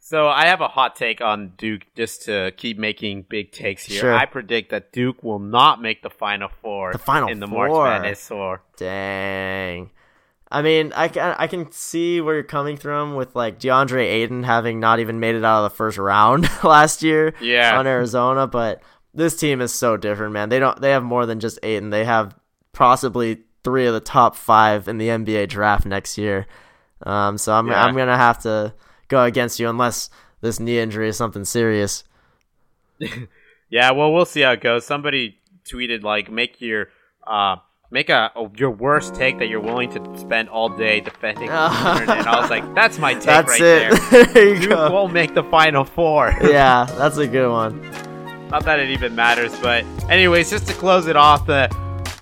[0.02, 4.01] So I have a hot take on Duke, just to keep making big takes here.
[4.01, 4.15] Sure.
[4.15, 7.70] I predict that Duke will not make the Final Four The Final in the March
[7.70, 8.31] Madness.
[8.31, 9.90] Or Dang.
[10.51, 14.43] I mean, I can I can see where you're coming from with like DeAndre Ayton
[14.43, 17.78] having not even made it out of the first round last year Yeah.
[17.78, 18.82] on Arizona, but
[19.15, 20.48] this team is so different, man.
[20.48, 21.90] They don't they have more than just Ayton.
[21.90, 22.35] They have
[22.72, 26.47] possibly three of the top five in the NBA draft next year.
[27.02, 27.82] Um, so I'm Yeah.
[27.84, 28.74] I'm gonna have to
[29.09, 30.10] go against you unless
[30.40, 32.05] this knee injury is something serious.
[33.72, 34.84] Yeah, well, we'll see how it goes.
[34.84, 36.88] Somebody tweeted like, make your
[37.24, 37.56] uh,
[37.92, 41.48] make a, a- your worst take that you're willing to spend all day defending.
[41.48, 44.10] and I was like, that's my take That's right it.
[44.10, 44.24] there.
[44.34, 44.90] there you Duke go.
[44.90, 46.34] won't make the final four.
[46.42, 47.80] Yeah, that's a good one.
[48.48, 51.68] Not that it even matters, but anyways, just to close it off, the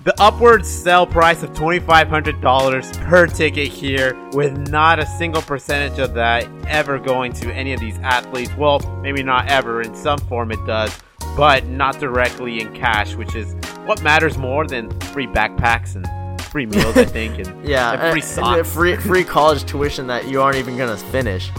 [0.04, 5.06] the upward sell price of twenty five hundred dollars per ticket here, with not a
[5.06, 8.52] single percentage of that ever going to any of these athletes.
[8.56, 9.82] Well, maybe not ever.
[9.82, 10.96] In some form, it does,
[11.36, 13.54] but not directly in cash, which is
[13.86, 16.06] what matters more than free backpacks and
[16.42, 18.58] free meals, I think, and Yeah, and free socks.
[18.58, 21.50] and free free college tuition that you aren't even gonna finish.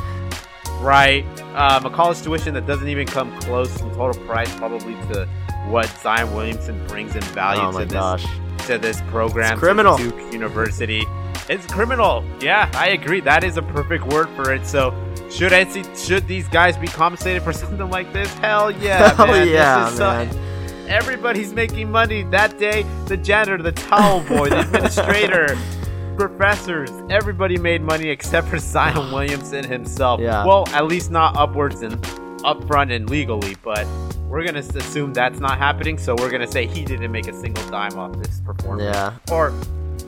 [0.80, 1.26] Right.
[1.56, 5.28] Um, a college tuition that doesn't even come close in total price, probably to
[5.68, 8.26] what Zion Williamson brings in value Oh to this gosh,
[8.68, 9.54] to this program.
[9.54, 9.98] It's criminal.
[9.98, 11.04] Duke University.
[11.50, 12.24] It's criminal.
[12.42, 13.22] Yeah, I agree.
[13.22, 14.66] That is a perfect word for it.
[14.66, 14.94] So.
[15.32, 18.34] Should NC, should these guys be compensated for something like this?
[18.40, 19.46] Hell yeah, Hell man.
[19.46, 20.88] This yeah, is so- man.
[20.90, 22.84] everybody's making money that day.
[23.06, 25.56] The janitor, the towel boy, the administrator,
[26.18, 30.20] professors, everybody made money except for Zion Williamson himself.
[30.20, 30.44] Yeah.
[30.44, 32.04] Well, at least not upwards and
[32.44, 33.86] upfront and legally, but
[34.28, 35.98] we're gonna assume that's not happening.
[35.98, 39.52] So we're gonna say he didn't make a single dime off this performance, Yeah, or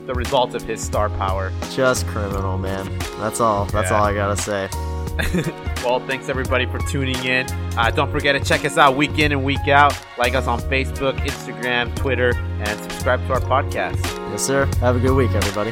[0.06, 1.52] the result of his star power.
[1.72, 2.88] just criminal, man.
[3.18, 3.64] That's all.
[3.66, 3.98] That's Yeah.
[3.98, 4.68] all I gotta say.
[5.84, 7.46] well, thanks everybody for tuning in.
[7.76, 9.94] Uh, don't forget to check us out week in and week out.
[10.16, 14.02] Like us on Facebook, Instagram, Twitter, and subscribe to our podcast.
[14.30, 14.66] Yes, sir.
[14.80, 15.70] Have a good week, everybody.